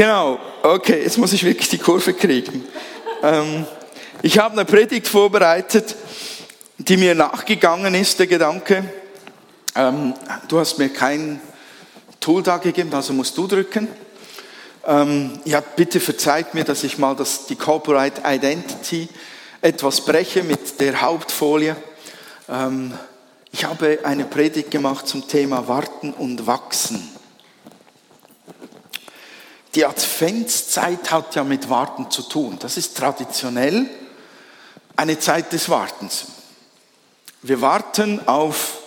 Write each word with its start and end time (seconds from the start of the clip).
Genau, 0.00 0.38
okay, 0.62 1.02
jetzt 1.02 1.18
muss 1.18 1.34
ich 1.34 1.44
wirklich 1.44 1.68
die 1.68 1.76
Kurve 1.76 2.14
kriegen. 2.14 2.64
Ähm, 3.22 3.66
ich 4.22 4.38
habe 4.38 4.54
eine 4.54 4.64
Predigt 4.64 5.06
vorbereitet, 5.06 5.94
die 6.78 6.96
mir 6.96 7.14
nachgegangen 7.14 7.94
ist, 7.94 8.18
der 8.18 8.26
Gedanke. 8.26 8.82
Ähm, 9.76 10.14
du 10.48 10.58
hast 10.58 10.78
mir 10.78 10.88
kein 10.88 11.38
Tool 12.18 12.42
da 12.42 12.56
gegeben, 12.56 12.94
also 12.94 13.12
musst 13.12 13.36
du 13.36 13.46
drücken. 13.46 13.88
Ähm, 14.86 15.38
ja, 15.44 15.60
bitte 15.60 16.00
verzeiht 16.00 16.54
mir, 16.54 16.64
dass 16.64 16.82
ich 16.82 16.96
mal 16.96 17.14
das, 17.14 17.44
die 17.44 17.56
Corporate 17.56 18.22
Identity 18.24 19.06
etwas 19.60 20.00
breche 20.00 20.42
mit 20.42 20.80
der 20.80 21.02
Hauptfolie. 21.02 21.76
Ähm, 22.48 22.94
ich 23.52 23.66
habe 23.66 23.98
eine 24.04 24.24
Predigt 24.24 24.70
gemacht 24.70 25.06
zum 25.06 25.28
Thema 25.28 25.68
Warten 25.68 26.14
und 26.14 26.46
Wachsen. 26.46 27.19
Die 29.74 29.86
Adventszeit 29.86 31.10
hat 31.10 31.34
ja 31.36 31.44
mit 31.44 31.70
Warten 31.70 32.10
zu 32.10 32.22
tun. 32.22 32.58
Das 32.58 32.76
ist 32.76 32.96
traditionell 32.96 33.88
eine 34.96 35.18
Zeit 35.18 35.52
des 35.52 35.68
Wartens. 35.68 36.26
Wir 37.42 37.60
warten 37.60 38.26
auf 38.26 38.78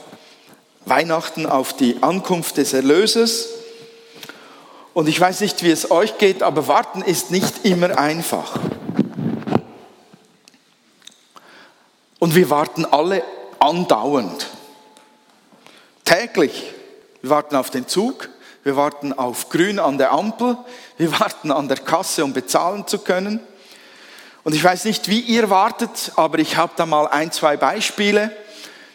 Weihnachten, 0.85 1.45
auf 1.45 1.73
die 1.73 2.03
Ankunft 2.03 2.57
des 2.57 2.73
Erlösers. 2.73 3.47
Und 4.93 5.07
ich 5.07 5.19
weiß 5.19 5.39
nicht, 5.39 5.63
wie 5.63 5.71
es 5.71 5.89
euch 5.89 6.17
geht, 6.17 6.43
aber 6.43 6.67
warten 6.67 7.01
ist 7.01 7.31
nicht 7.31 7.65
immer 7.65 7.97
einfach. 7.97 8.59
Und 12.19 12.35
wir 12.35 12.49
warten 12.49 12.85
alle 12.85 13.23
andauernd. 13.59 14.47
Täglich. 16.03 16.73
Wir 17.21 17.29
warten 17.29 17.55
auf 17.55 17.69
den 17.69 17.87
Zug, 17.87 18.29
wir 18.63 18.77
warten 18.77 19.11
auf 19.11 19.49
Grün 19.49 19.77
an 19.77 19.97
der 19.97 20.11
Ampel, 20.11 20.57
wir 20.97 21.11
warten 21.19 21.51
an 21.51 21.67
der 21.67 21.77
Kasse, 21.77 22.23
um 22.23 22.33
bezahlen 22.33 22.87
zu 22.87 22.99
können. 22.99 23.39
Und 24.43 24.55
ich 24.55 24.63
weiß 24.63 24.85
nicht, 24.85 25.07
wie 25.07 25.19
ihr 25.19 25.49
wartet, 25.49 26.11
aber 26.15 26.39
ich 26.39 26.57
habe 26.57 26.73
da 26.75 26.85
mal 26.85 27.07
ein, 27.07 27.31
zwei 27.31 27.55
Beispiele, 27.57 28.35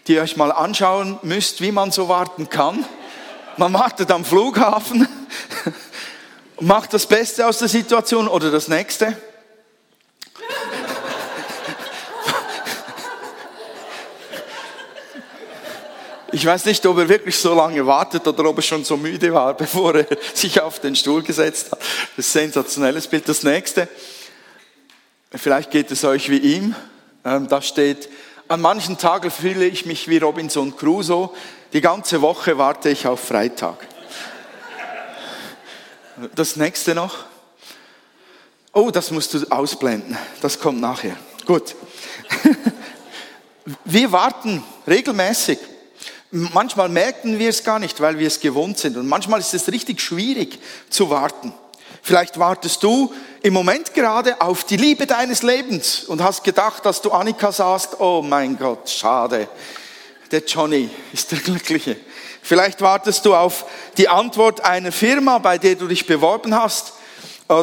die 0.06 0.14
ihr 0.14 0.22
euch 0.22 0.36
mal 0.36 0.52
anschauen 0.52 1.18
müsst, 1.22 1.60
wie 1.60 1.72
man 1.72 1.90
so 1.90 2.08
warten 2.08 2.48
kann. 2.48 2.84
Man 3.56 3.72
wartet 3.72 4.10
am 4.10 4.24
Flughafen, 4.24 5.08
macht 6.60 6.92
das 6.92 7.06
Beste 7.06 7.46
aus 7.46 7.58
der 7.58 7.68
Situation 7.68 8.28
oder 8.28 8.50
das 8.50 8.68
nächste. 8.68 9.16
Ich 16.38 16.46
weiß 16.46 16.66
nicht, 16.66 16.86
ob 16.86 16.96
er 16.98 17.08
wirklich 17.08 17.36
so 17.36 17.52
lange 17.52 17.84
wartet 17.84 18.24
oder 18.24 18.44
ob 18.44 18.58
er 18.58 18.62
schon 18.62 18.84
so 18.84 18.96
müde 18.96 19.34
war, 19.34 19.54
bevor 19.56 19.96
er 19.96 20.06
sich 20.34 20.60
auf 20.60 20.78
den 20.78 20.94
Stuhl 20.94 21.20
gesetzt 21.20 21.72
hat. 21.72 21.80
Das 22.16 22.28
ist 22.28 22.36
ein 22.36 22.42
sensationelles 22.42 23.08
Bild. 23.08 23.28
Das 23.28 23.42
nächste, 23.42 23.88
vielleicht 25.34 25.72
geht 25.72 25.90
es 25.90 26.04
euch 26.04 26.30
wie 26.30 26.38
ihm. 26.38 26.76
Ähm, 27.24 27.48
da 27.48 27.60
steht, 27.60 28.08
an 28.46 28.60
manchen 28.60 28.96
Tagen 28.98 29.32
fühle 29.32 29.64
ich 29.64 29.84
mich 29.84 30.06
wie 30.06 30.18
Robinson 30.18 30.76
Crusoe. 30.76 31.30
Die 31.72 31.80
ganze 31.80 32.22
Woche 32.22 32.56
warte 32.56 32.90
ich 32.90 33.08
auf 33.08 33.18
Freitag. 33.18 33.84
Das 36.36 36.54
nächste 36.54 36.94
noch. 36.94 37.24
Oh, 38.72 38.92
das 38.92 39.10
musst 39.10 39.34
du 39.34 39.44
ausblenden. 39.50 40.16
Das 40.40 40.60
kommt 40.60 40.80
nachher. 40.80 41.16
Gut. 41.46 41.74
Wir 43.84 44.12
warten 44.12 44.62
regelmäßig. 44.86 45.58
Manchmal 46.30 46.90
merken 46.90 47.38
wir 47.38 47.48
es 47.48 47.64
gar 47.64 47.78
nicht, 47.78 48.00
weil 48.00 48.18
wir 48.18 48.26
es 48.26 48.40
gewohnt 48.40 48.78
sind. 48.78 48.96
Und 48.96 49.06
manchmal 49.06 49.40
ist 49.40 49.54
es 49.54 49.68
richtig 49.68 50.00
schwierig 50.00 50.58
zu 50.90 51.08
warten. 51.08 51.54
Vielleicht 52.02 52.38
wartest 52.38 52.82
du 52.82 53.12
im 53.42 53.54
Moment 53.54 53.94
gerade 53.94 54.40
auf 54.40 54.64
die 54.64 54.76
Liebe 54.76 55.06
deines 55.06 55.42
Lebens 55.42 56.04
und 56.04 56.22
hast 56.22 56.44
gedacht, 56.44 56.84
dass 56.84 57.00
du 57.00 57.12
Annika 57.12 57.50
sahst, 57.50 58.00
oh 58.00 58.22
mein 58.22 58.58
Gott, 58.58 58.90
schade. 58.90 59.48
Der 60.30 60.44
Johnny 60.44 60.90
ist 61.12 61.32
der 61.32 61.38
Glückliche. 61.38 61.96
Vielleicht 62.42 62.82
wartest 62.82 63.24
du 63.24 63.34
auf 63.34 63.64
die 63.96 64.08
Antwort 64.08 64.64
einer 64.64 64.92
Firma, 64.92 65.38
bei 65.38 65.56
der 65.56 65.76
du 65.76 65.88
dich 65.88 66.06
beworben 66.06 66.54
hast. 66.54 66.92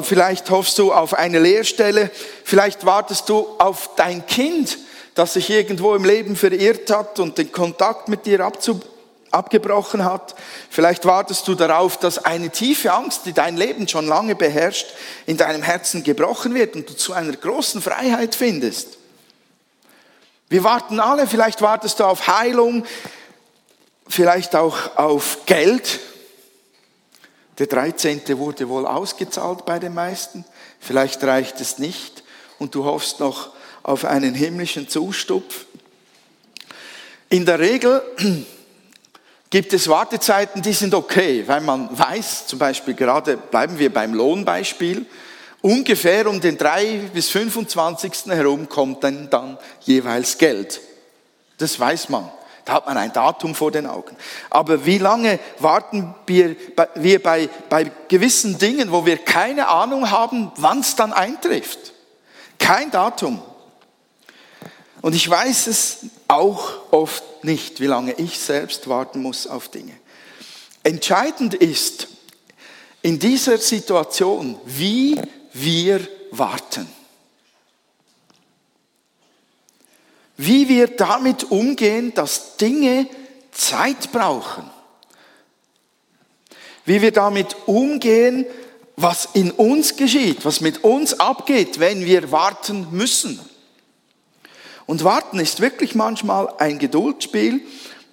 Vielleicht 0.02 0.50
hoffst 0.50 0.80
du 0.80 0.92
auf 0.92 1.14
eine 1.14 1.40
Lehrstelle. 1.40 2.10
Vielleicht 2.44 2.86
wartest 2.86 3.30
du 3.30 3.48
auf 3.60 3.92
dein 3.96 4.26
Kind, 4.26 4.80
das 5.16 5.34
sich 5.34 5.50
irgendwo 5.50 5.96
im 5.96 6.04
Leben 6.04 6.36
verirrt 6.36 6.92
hat 6.92 7.20
und 7.20 7.38
den 7.38 7.52
Kontakt 7.52 8.10
mit 8.10 8.26
dir 8.26 8.52
abgebrochen 9.32 10.04
hat. 10.04 10.36
Vielleicht 10.70 11.06
wartest 11.06 11.48
du 11.48 11.56
darauf, 11.56 11.98
dass 11.98 12.24
eine 12.24 12.50
tiefe 12.50 12.92
Angst, 12.92 13.26
die 13.26 13.34
dein 13.34 13.56
Leben 13.56 13.88
schon 13.88 14.08
lange 14.08 14.36
beherrscht, 14.36 14.88
in 15.26 15.38
deinem 15.38 15.64
Herzen 15.64 16.04
gebrochen 16.04 16.54
wird 16.54 16.76
und 16.76 16.90
du 16.90 16.96
zu 16.96 17.14
einer 17.14 17.36
großen 17.36 17.82
Freiheit 17.82 18.36
findest. 18.36 18.98
Wir 20.50 20.64
warten 20.64 21.00
alle, 21.00 21.28
vielleicht 21.28 21.62
wartest 21.62 22.02
du 22.02 22.04
auf 22.04 22.28
Heilung, 22.28 22.86
vielleicht 24.08 24.56
auch 24.56 24.98
auf 24.98 25.46
Geld. 25.46 26.02
Der 27.58 27.68
13. 27.68 28.22
wurde 28.38 28.68
wohl 28.68 28.86
ausgezahlt 28.86 29.66
bei 29.66 29.80
den 29.80 29.94
meisten. 29.94 30.44
Vielleicht 30.82 31.24
reicht 31.24 31.62
es 31.62 31.80
nicht 31.80 32.22
und 32.60 32.76
du 32.76 32.84
hoffst 32.84 33.22
noch 33.22 33.55
auf 33.86 34.04
einen 34.04 34.34
himmlischen 34.34 34.90
Zustupf. 34.90 35.66
In 37.30 37.46
der 37.46 37.60
Regel 37.60 38.02
gibt 39.52 39.74
es 39.74 39.88
Wartezeiten, 39.88 40.64
die 40.64 40.74
sind 40.74 40.96
okay, 40.96 41.44
weil 41.46 41.62
man 41.62 41.96
weiß, 41.96 42.48
zum 42.48 42.58
Beispiel 42.58 42.96
gerade 42.96 43.38
bleiben 43.38 43.78
wir 43.78 43.94
beim 43.94 44.16
Lohnbeispiel, 44.16 45.06
ungefähr 45.62 46.28
um 46.28 46.42
den 46.42 46.58
3 46.58 47.12
bis 47.14 47.30
25. 47.30 48.26
herum 48.30 48.70
kommt 48.70 49.04
dann, 49.04 49.30
dann 49.30 49.60
jeweils 49.82 50.40
Geld. 50.40 50.82
Das 51.60 51.80
weiß 51.80 52.10
man. 52.10 52.32
Da 52.66 52.74
hat 52.74 52.88
man 52.88 52.98
ein 52.98 53.14
Datum 53.14 53.54
vor 53.54 53.70
den 53.70 53.86
Augen. 53.86 54.18
Aber 54.50 54.88
wie 54.88 54.98
lange 54.98 55.38
warten 55.60 56.16
wir, 56.26 56.56
wir 56.96 57.22
bei, 57.22 57.50
bei 57.70 57.92
gewissen 58.08 58.58
Dingen, 58.58 58.92
wo 58.92 59.06
wir 59.06 59.18
keine 59.18 59.68
Ahnung 59.68 60.10
haben, 60.10 60.52
wann 60.56 60.80
es 60.80 60.96
dann 60.96 61.14
eintrifft? 61.14 61.94
Kein 62.58 62.90
Datum. 62.90 63.44
Und 65.06 65.14
ich 65.14 65.30
weiß 65.30 65.68
es 65.68 65.98
auch 66.28 66.92
oft 66.92 67.44
nicht, 67.44 67.80
wie 67.80 67.86
lange 67.86 68.14
ich 68.14 68.40
selbst 68.40 68.90
warten 68.90 69.22
muss 69.22 69.46
auf 69.46 69.70
Dinge. 69.70 69.94
Entscheidend 70.82 71.54
ist 71.54 72.08
in 73.04 73.20
dieser 73.20 73.60
Situation, 73.60 74.60
wie 74.66 75.22
wir 75.54 76.08
warten. 76.32 76.90
Wie 80.38 80.68
wir 80.70 80.88
damit 80.88 81.52
umgehen, 81.52 82.12
dass 82.16 82.58
Dinge 82.58 83.08
Zeit 83.52 84.12
brauchen. 84.12 84.68
Wie 86.84 87.04
wir 87.04 87.12
damit 87.12 87.56
umgehen, 87.68 88.48
was 88.96 89.30
in 89.34 89.52
uns 89.52 89.98
geschieht, 89.98 90.46
was 90.46 90.62
mit 90.62 90.84
uns 90.84 91.20
abgeht, 91.20 91.80
wenn 91.80 92.04
wir 92.06 92.32
warten 92.32 92.88
müssen. 92.90 93.40
Und 94.86 95.04
warten 95.04 95.40
ist 95.40 95.62
wirklich 95.62 95.96
manchmal 95.96 96.54
ein 96.58 96.80
Geduldsspiel 96.80 97.62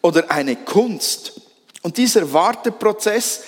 oder 0.00 0.31
eine 0.31 0.56
Kunst. 0.56 1.41
Und 1.83 1.97
dieser 1.97 2.33
Warteprozess, 2.33 3.43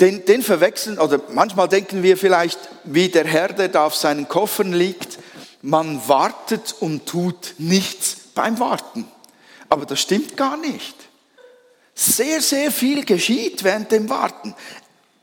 den, 0.00 0.24
den 0.24 0.42
verwechseln, 0.42 0.98
oder 0.98 1.20
manchmal 1.30 1.68
denken 1.68 2.02
wir 2.02 2.16
vielleicht, 2.16 2.58
wie 2.84 3.08
der 3.08 3.24
Herr, 3.24 3.52
der 3.52 3.68
da 3.68 3.86
auf 3.86 3.94
seinen 3.94 4.28
Koffern 4.28 4.72
liegt, 4.72 5.18
man 5.62 6.06
wartet 6.08 6.74
und 6.80 7.06
tut 7.06 7.54
nichts 7.58 8.16
beim 8.34 8.58
Warten. 8.58 9.06
Aber 9.68 9.86
das 9.86 10.00
stimmt 10.00 10.36
gar 10.36 10.56
nicht. 10.56 10.94
Sehr, 11.94 12.42
sehr 12.42 12.70
viel 12.70 13.04
geschieht 13.04 13.64
während 13.64 13.92
dem 13.92 14.10
Warten, 14.10 14.54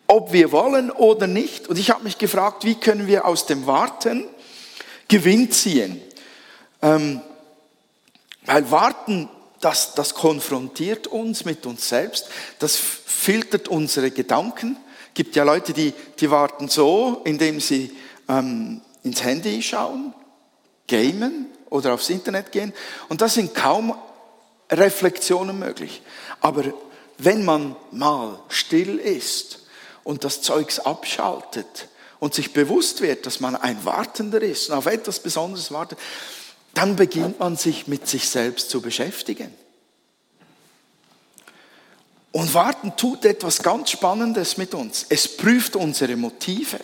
ob 0.08 0.32
wir 0.32 0.52
wollen 0.52 0.90
oder 0.90 1.28
nicht. 1.28 1.68
Und 1.68 1.78
ich 1.78 1.92
habe 1.92 2.04
mich 2.04 2.18
gefragt, 2.18 2.64
wie 2.66 2.76
können 2.76 3.08
wir 3.08 3.26
aus 3.26 3.46
dem 3.46 3.68
Warten 3.68 4.26
Gewinn 5.08 5.52
ziehen? 5.52 6.02
Ähm, 6.82 7.22
weil 8.46 8.70
Warten, 8.72 9.30
das, 9.60 9.94
das 9.94 10.16
konfrontiert 10.16 11.08
uns 11.08 11.46
mit 11.46 11.66
uns 11.66 11.88
selbst, 11.88 12.28
das 12.60 12.76
filtert 12.78 13.68
unsere 13.68 14.12
Gedanken. 14.12 14.78
Gibt 15.14 15.36
ja 15.36 15.44
Leute, 15.44 15.74
die, 15.74 15.94
die 16.20 16.32
warten 16.32 16.68
so, 16.68 17.22
indem 17.26 17.60
sie 17.60 17.96
ähm, 18.28 18.82
ins 19.04 19.24
Handy 19.24 19.62
schauen, 19.62 20.14
gamen 20.88 21.48
oder 21.70 21.94
aufs 21.94 22.10
Internet 22.10 22.52
gehen. 22.52 22.74
Und 23.10 23.22
da 23.22 23.30
sind 23.30 23.54
kaum 23.54 23.96
Reflexionen 24.72 25.60
möglich. 25.60 26.02
Aber 26.40 26.64
wenn 27.18 27.46
man 27.46 27.76
mal 27.92 28.40
still 28.50 28.98
ist 28.98 29.60
und 30.04 30.24
das 30.24 30.42
Zeugs 30.42 30.80
abschaltet 30.80 31.88
und 32.20 32.34
sich 32.34 32.54
bewusst 32.54 33.02
wird, 33.02 33.26
dass 33.26 33.40
man 33.40 33.56
ein 33.56 33.84
Wartender 33.86 34.42
ist 34.42 34.70
und 34.70 34.76
auf 34.76 34.86
etwas 34.88 35.20
Besonderes 35.20 35.72
wartet, 35.72 36.00
dann 36.74 36.96
beginnt 36.96 37.40
man 37.40 37.58
sich 37.58 37.88
mit 37.88 38.08
sich 38.08 38.30
selbst 38.30 38.70
zu 38.70 38.82
beschäftigen. 38.82 39.54
Und 42.32 42.54
warten 42.54 42.96
tut 42.96 43.26
etwas 43.26 43.62
ganz 43.62 43.92
Spannendes 43.92 44.58
mit 44.58 44.74
uns. 44.74 45.06
Es 45.10 45.28
prüft 45.36 45.76
unsere 45.76 46.16
Motive. 46.16 46.80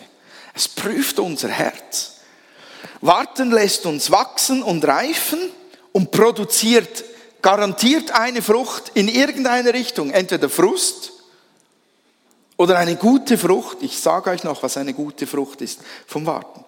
Es 0.54 0.68
prüft 0.68 1.18
unser 1.18 1.48
Herz. 1.48 2.16
Warten 3.00 3.50
lässt 3.50 3.86
uns 3.86 4.10
wachsen 4.10 4.62
und 4.62 4.86
reifen 4.86 5.38
und 5.92 6.10
produziert 6.10 7.04
garantiert 7.40 8.10
eine 8.10 8.42
Frucht 8.42 8.90
in 8.94 9.08
irgendeine 9.08 9.72
Richtung. 9.72 10.10
Entweder 10.10 10.48
Frust 10.48 11.12
oder 12.56 12.78
eine 12.78 12.96
gute 12.96 13.38
Frucht. 13.38 13.78
Ich 13.80 13.98
sage 14.00 14.30
euch 14.30 14.44
noch, 14.44 14.62
was 14.62 14.76
eine 14.76 14.92
gute 14.92 15.26
Frucht 15.26 15.62
ist 15.62 15.80
vom 16.06 16.26
Warten. 16.26 16.64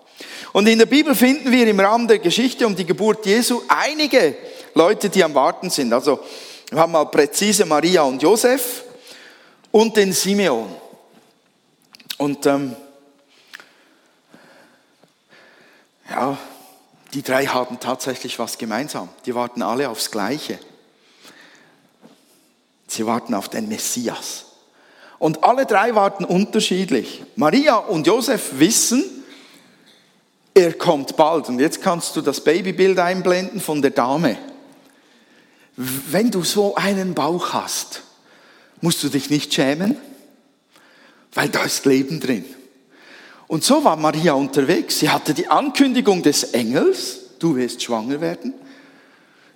Und 0.53 0.67
in 0.67 0.79
der 0.79 0.87
Bibel 0.87 1.15
finden 1.15 1.51
wir 1.53 1.67
im 1.67 1.79
Rahmen 1.79 2.09
der 2.09 2.19
Geschichte 2.19 2.67
um 2.67 2.75
die 2.75 2.85
Geburt 2.85 3.25
Jesu 3.25 3.63
einige 3.69 4.37
Leute, 4.75 5.09
die 5.09 5.23
am 5.23 5.35
Warten 5.35 5.71
sind. 5.71 5.93
Also 5.93 6.21
wir 6.71 6.79
haben 6.81 6.93
mal 6.93 7.07
präzise 7.07 7.65
Maria 7.67 8.03
und 8.03 8.23
Josef 8.23 8.85
und 9.71 9.97
den 9.97 10.13
Simeon. 10.13 10.69
Und 12.19 12.47
ähm, 12.47 12.77
ja, 16.09 16.37
die 17.15 17.23
drei 17.23 17.47
haben 17.47 17.79
tatsächlich 17.81 18.39
was 18.39 18.59
gemeinsam. 18.59 19.09
Die 19.27 19.35
warten 19.35 19.63
alle 19.63 19.89
aufs 19.89 20.11
Gleiche. 20.11 20.59
Sie 22.89 23.07
warten 23.07 23.35
auf 23.35 23.49
den 23.49 23.69
Messias. 23.69 24.47
Und 25.19 25.45
alle 25.45 25.67
drei 25.67 25.95
warten 25.95 26.25
unterschiedlich. 26.25 27.23
Maria 27.37 27.77
und 27.77 28.07
Josef 28.07 28.59
wissen, 28.59 29.20
er 30.55 30.73
kommt 30.75 31.17
bald. 31.17 31.49
Und 31.49 31.61
jetzt 31.61 31.83
kannst 31.83 32.17
du 32.17 32.21
das 32.21 32.43
Babybild 32.43 32.99
einblenden 32.99 33.61
von 33.61 33.83
der 33.83 33.93
Dame. 33.93 34.39
Wenn 35.77 36.31
du 36.31 36.43
so 36.43 36.75
einen 36.75 37.15
Bauch 37.15 37.53
hast, 37.53 38.03
musst 38.81 39.03
du 39.03 39.09
dich 39.09 39.31
nicht 39.31 39.53
schämen, 39.55 39.97
weil 41.35 41.49
da 41.49 41.63
ist 41.63 41.87
Leben 41.87 42.21
drin. 42.21 42.45
Und 43.47 43.65
so 43.65 43.83
war 43.83 43.97
Maria 43.97 44.35
unterwegs. 44.35 44.99
Sie 44.99 45.11
hatte 45.11 45.35
die 45.35 45.49
Ankündigung 45.49 46.23
des 46.23 46.45
Engels, 46.45 47.19
du 47.39 47.57
wirst 47.57 47.83
schwanger 47.83 48.21
werden. 48.21 48.55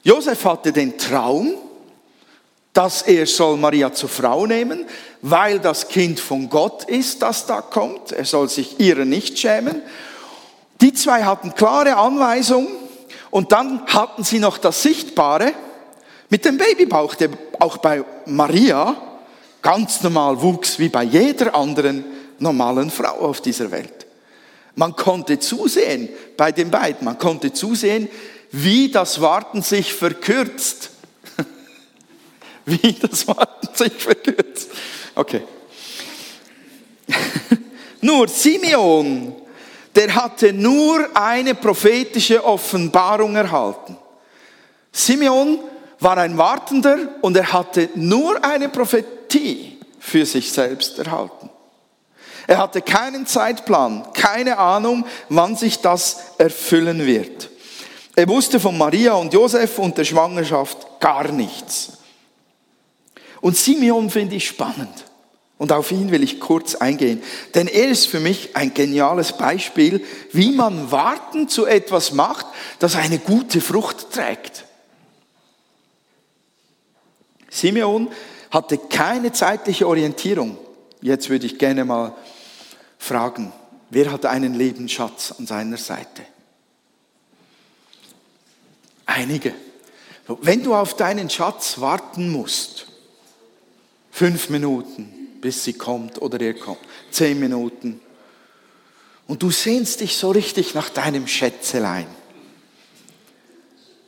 Josef 0.02 0.44
hatte 0.44 0.72
den 0.72 0.98
Traum, 0.98 1.54
dass 2.72 3.02
er 3.02 3.26
soll 3.26 3.56
Maria 3.56 3.92
zur 3.92 4.08
Frau 4.08 4.46
nehmen, 4.46 4.84
weil 5.22 5.60
das 5.60 5.88
Kind 5.88 6.18
von 6.18 6.50
Gott 6.50 6.84
ist, 6.84 7.22
das 7.22 7.46
da 7.46 7.60
kommt. 7.60 8.10
Er 8.10 8.24
soll 8.24 8.48
sich 8.48 8.80
ihrer 8.80 9.04
nicht 9.04 9.38
schämen. 9.38 9.80
Die 10.84 10.92
zwei 10.92 11.24
hatten 11.24 11.54
klare 11.54 11.96
Anweisungen 11.96 12.68
und 13.30 13.52
dann 13.52 13.86
hatten 13.86 14.22
sie 14.22 14.38
noch 14.38 14.58
das 14.58 14.82
Sichtbare 14.82 15.54
mit 16.28 16.44
dem 16.44 16.58
Babybauch, 16.58 17.14
der 17.14 17.30
auch 17.58 17.78
bei 17.78 18.04
Maria 18.26 18.94
ganz 19.62 20.02
normal 20.02 20.42
wuchs 20.42 20.78
wie 20.78 20.90
bei 20.90 21.04
jeder 21.04 21.54
anderen 21.54 22.04
normalen 22.38 22.90
Frau 22.90 23.14
auf 23.14 23.40
dieser 23.40 23.70
Welt. 23.70 24.04
Man 24.74 24.94
konnte 24.94 25.38
zusehen 25.38 26.10
bei 26.36 26.52
den 26.52 26.70
beiden, 26.70 27.06
man 27.06 27.16
konnte 27.16 27.54
zusehen, 27.54 28.10
wie 28.52 28.90
das 28.90 29.22
Warten 29.22 29.62
sich 29.62 29.94
verkürzt. 29.94 30.90
wie 32.66 32.92
das 32.92 33.26
Warten 33.26 33.68
sich 33.72 33.94
verkürzt. 33.94 34.68
Okay. 35.14 35.44
nur 38.02 38.28
Simeon, 38.28 39.34
der 39.94 40.14
hatte 40.14 40.52
nur 40.52 41.08
eine 41.14 41.54
prophetische 41.54 42.44
Offenbarung 42.44 43.36
erhalten. 43.36 43.96
Simeon 44.92 45.58
war 46.00 46.18
ein 46.18 46.36
Wartender 46.36 46.98
und 47.20 47.36
er 47.36 47.52
hatte 47.52 47.88
nur 47.94 48.44
eine 48.44 48.68
Prophetie 48.68 49.78
für 49.98 50.26
sich 50.26 50.52
selbst 50.52 50.98
erhalten. 50.98 51.50
Er 52.46 52.58
hatte 52.58 52.82
keinen 52.82 53.26
Zeitplan, 53.26 54.06
keine 54.12 54.58
Ahnung, 54.58 55.06
wann 55.28 55.56
sich 55.56 55.80
das 55.80 56.18
erfüllen 56.38 57.06
wird. 57.06 57.48
Er 58.16 58.28
wusste 58.28 58.60
von 58.60 58.76
Maria 58.76 59.14
und 59.14 59.32
Josef 59.32 59.78
und 59.78 59.96
der 59.96 60.04
Schwangerschaft 60.04 61.00
gar 61.00 61.32
nichts. 61.32 61.98
Und 63.40 63.56
Simeon 63.56 64.10
finde 64.10 64.36
ich 64.36 64.46
spannend. 64.46 65.04
Und 65.56 65.70
auf 65.70 65.92
ihn 65.92 66.10
will 66.10 66.22
ich 66.22 66.40
kurz 66.40 66.74
eingehen. 66.74 67.22
Denn 67.54 67.68
er 67.68 67.88
ist 67.88 68.06
für 68.08 68.20
mich 68.20 68.56
ein 68.56 68.74
geniales 68.74 69.36
Beispiel, 69.36 70.04
wie 70.32 70.50
man 70.50 70.90
Warten 70.90 71.48
zu 71.48 71.64
etwas 71.66 72.12
macht, 72.12 72.46
das 72.80 72.96
eine 72.96 73.18
gute 73.18 73.60
Frucht 73.60 74.10
trägt. 74.10 74.64
Simeon 77.50 78.10
hatte 78.50 78.78
keine 78.78 79.32
zeitliche 79.32 79.86
Orientierung. 79.86 80.58
Jetzt 81.00 81.30
würde 81.30 81.46
ich 81.46 81.58
gerne 81.58 81.84
mal 81.84 82.14
fragen, 82.98 83.52
wer 83.90 84.10
hat 84.10 84.26
einen 84.26 84.54
Lebensschatz 84.54 85.34
an 85.38 85.46
seiner 85.46 85.76
Seite? 85.76 86.22
Einige. 89.06 89.54
Wenn 90.26 90.64
du 90.64 90.74
auf 90.74 90.96
deinen 90.96 91.30
Schatz 91.30 91.78
warten 91.78 92.30
musst, 92.30 92.86
fünf 94.10 94.48
Minuten, 94.48 95.13
bis 95.44 95.62
sie 95.62 95.74
kommt 95.74 96.22
oder 96.22 96.40
er 96.40 96.54
kommt, 96.54 96.78
zehn 97.10 97.38
Minuten, 97.38 98.00
und 99.26 99.42
du 99.42 99.50
sehnst 99.50 100.00
dich 100.00 100.16
so 100.16 100.30
richtig 100.30 100.74
nach 100.74 100.88
deinem 100.88 101.26
Schätzelein, 101.26 102.06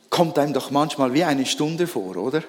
kommt 0.09 0.39
einem 0.39 0.53
doch 0.53 0.71
manchmal 0.71 1.13
wie 1.13 1.23
eine 1.23 1.45
Stunde 1.45 1.85
vor, 1.85 2.17
oder? 2.17 2.43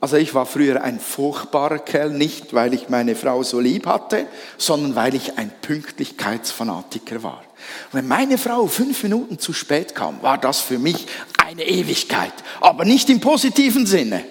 Also 0.00 0.18
ich 0.18 0.34
war 0.34 0.46
früher 0.46 0.84
ein 0.84 1.00
furchtbarer 1.00 1.80
Kerl, 1.80 2.10
nicht 2.10 2.54
weil 2.54 2.74
ich 2.74 2.88
meine 2.88 3.16
Frau 3.16 3.42
so 3.42 3.58
lieb 3.58 3.86
hatte, 3.86 4.26
sondern 4.56 4.94
weil 4.94 5.16
ich 5.16 5.36
ein 5.36 5.50
Pünktlichkeitsfanatiker 5.62 7.24
war. 7.24 7.42
Und 7.90 7.94
wenn 7.98 8.06
meine 8.06 8.38
Frau 8.38 8.68
fünf 8.68 9.02
Minuten 9.02 9.40
zu 9.40 9.52
spät 9.52 9.96
kam, 9.96 10.22
war 10.22 10.38
das 10.38 10.60
für 10.60 10.78
mich 10.78 11.08
eine 11.44 11.64
Ewigkeit. 11.66 12.34
Aber 12.60 12.84
nicht 12.84 13.10
im 13.10 13.18
positiven 13.18 13.84
Sinne, 13.84 14.24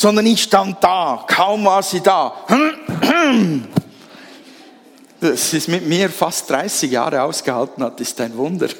sondern 0.00 0.24
ich 0.24 0.42
stand 0.44 0.82
da, 0.82 1.26
kaum 1.28 1.66
war 1.66 1.82
sie 1.82 2.00
da. 2.00 2.34
Das 5.20 5.52
ist 5.52 5.68
mit 5.68 5.86
mir 5.86 6.08
fast 6.08 6.48
30 6.48 6.90
Jahre 6.90 7.20
ausgehalten 7.22 7.84
hat, 7.84 8.00
ist 8.00 8.18
ein 8.22 8.34
Wunder. 8.34 8.68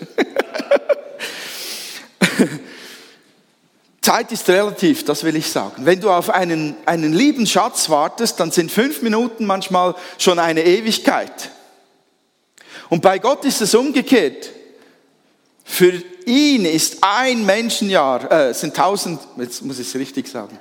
Zeit 4.01 4.33
ist 4.33 4.49
relativ, 4.49 5.05
das 5.05 5.23
will 5.23 5.37
ich 5.37 5.47
sagen. 5.53 5.85
Wenn 5.85 6.01
du 6.01 6.09
auf 6.09 6.31
einen, 6.31 6.75
einen 6.87 7.13
lieben 7.13 7.47
Schatz 7.47 7.91
wartest, 7.91 8.41
dann 8.41 8.51
sind 8.51 8.73
fünf 8.73 9.03
Minuten 9.03 9.45
manchmal 9.45 9.95
schon 10.17 10.39
eine 10.39 10.65
Ewigkeit. 10.65 11.51
Und 12.89 13.03
bei 13.03 13.19
Gott 13.19 13.45
ist 13.45 13.61
es 13.61 13.75
umgekehrt. 13.75 14.49
Für 15.65 15.93
ihn 16.25 16.65
ist 16.65 16.97
ein 17.03 17.45
Menschenjahr, 17.45 18.33
äh, 18.33 18.55
sind 18.55 18.75
tausend, 18.75 19.21
jetzt 19.37 19.63
muss 19.63 19.79
ich 19.79 19.87
es 19.87 19.95
richtig 19.95 20.27
sagen. 20.27 20.59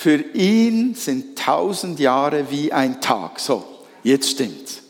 Für 0.00 0.20
ihn 0.32 0.94
sind 0.94 1.36
tausend 1.36 1.98
Jahre 1.98 2.52
wie 2.52 2.72
ein 2.72 3.00
Tag. 3.00 3.40
So, 3.40 3.64
jetzt 4.04 4.30
stimmt's. 4.30 4.80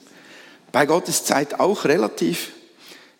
Bei 0.70 0.84
Gott 0.84 1.08
ist 1.08 1.26
Zeit 1.26 1.58
auch 1.60 1.86
relativ 1.86 2.52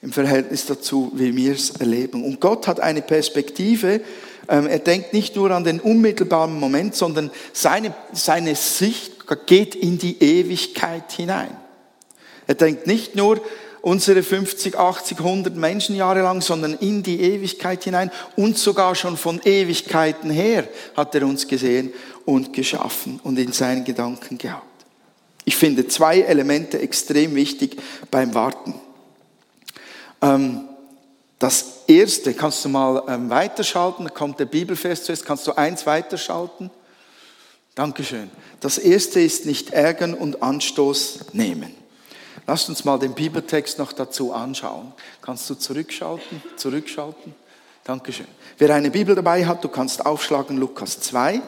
im 0.03 0.13
Verhältnis 0.13 0.67
dazu, 0.67 1.11
wie 1.15 1.35
wir 1.35 1.55
es 1.55 1.71
erleben. 1.71 2.27
Und 2.27 2.43
Gott 2.43 2.67
hat 2.67 2.79
eine 2.79 3.01
Perspektive, 3.01 4.03
ähm, 4.51 4.67
er 4.67 4.81
denkt 4.81 5.15
nicht 5.15 5.35
nur 5.35 5.51
an 5.51 5.65
den 5.65 5.81
unmittelbaren 5.81 6.61
Moment, 6.61 6.95
sondern 6.95 7.31
seine, 7.55 7.95
seine 8.13 8.55
Sicht 8.55 9.25
geht 9.47 9.75
in 9.75 9.97
die 9.97 10.23
Ewigkeit 10.23 11.11
hinein. 11.13 11.57
Er 12.47 12.55
denkt 12.55 12.87
nicht 12.87 13.17
nur 13.17 13.41
unsere 13.83 14.23
50, 14.23 14.77
80, 14.77 15.19
100 15.19 15.57
Menschenjahre 15.57 16.23
lang, 16.23 16.41
sondern 16.41 16.75
in 16.75 17.03
die 17.03 17.21
Ewigkeit 17.21 17.85
hinein 17.85 18.11
und 18.37 18.59
sogar 18.59 18.95
schon 18.95 19.17
von 19.17 19.41
Ewigkeiten 19.45 20.31
her 20.31 20.69
hat 20.97 21.15
er 21.15 21.25
uns 21.25 21.47
gesehen 21.47 21.93
und 22.25 22.53
geschaffen 22.53 23.21
und 23.25 23.39
in 23.39 23.53
seinen 23.53 23.85
Gedanken 23.85 24.39
gehabt. 24.39 24.65
Ich 25.45 25.57
finde 25.57 25.89
zwei 25.89 26.21
Elemente 26.21 26.79
extrem 26.79 27.35
wichtig 27.35 27.81
beim 28.11 28.35
Warten. 28.35 28.75
Ähm, 30.21 30.69
das 31.39 31.85
erste, 31.87 32.35
kannst 32.35 32.65
du 32.65 32.69
mal 32.69 33.03
ähm, 33.09 33.31
weiterschalten, 33.31 34.05
da 34.05 34.11
kommt 34.11 34.41
der 34.41 34.47
Bibelvers 34.47 35.05
zuerst, 35.05 35.25
kannst 35.25 35.47
du 35.47 35.53
eins 35.53 35.87
weiterschalten? 35.87 36.71
Dankeschön. 37.75 38.29
Das 38.61 38.77
erste 38.77 39.21
ist 39.21 39.47
nicht 39.47 39.71
ärgern 39.71 40.15
und 40.15 40.43
Anstoß 40.43 41.27
nehmen. 41.33 41.78
Lasst 42.49 42.71
uns 42.71 42.83
mal 42.87 42.99
den 42.99 43.13
Bibeltext 43.13 43.79
noch 43.79 43.93
dazu 43.93 44.33
anschauen. 44.33 44.95
Kannst 45.21 45.51
du 45.51 45.55
zurückschalten? 45.55 46.43
Zurückschalten? 46.57 47.35
Dankeschön. 47.85 48.27
Wer 48.57 48.75
eine 48.75 48.91
Bibel 48.91 49.15
dabei 49.15 49.45
hat, 49.45 49.63
du 49.63 49.69
kannst 49.69 50.07
aufschlagen 50.07 50.57
Lukas 50.57 50.99
2 50.99 51.43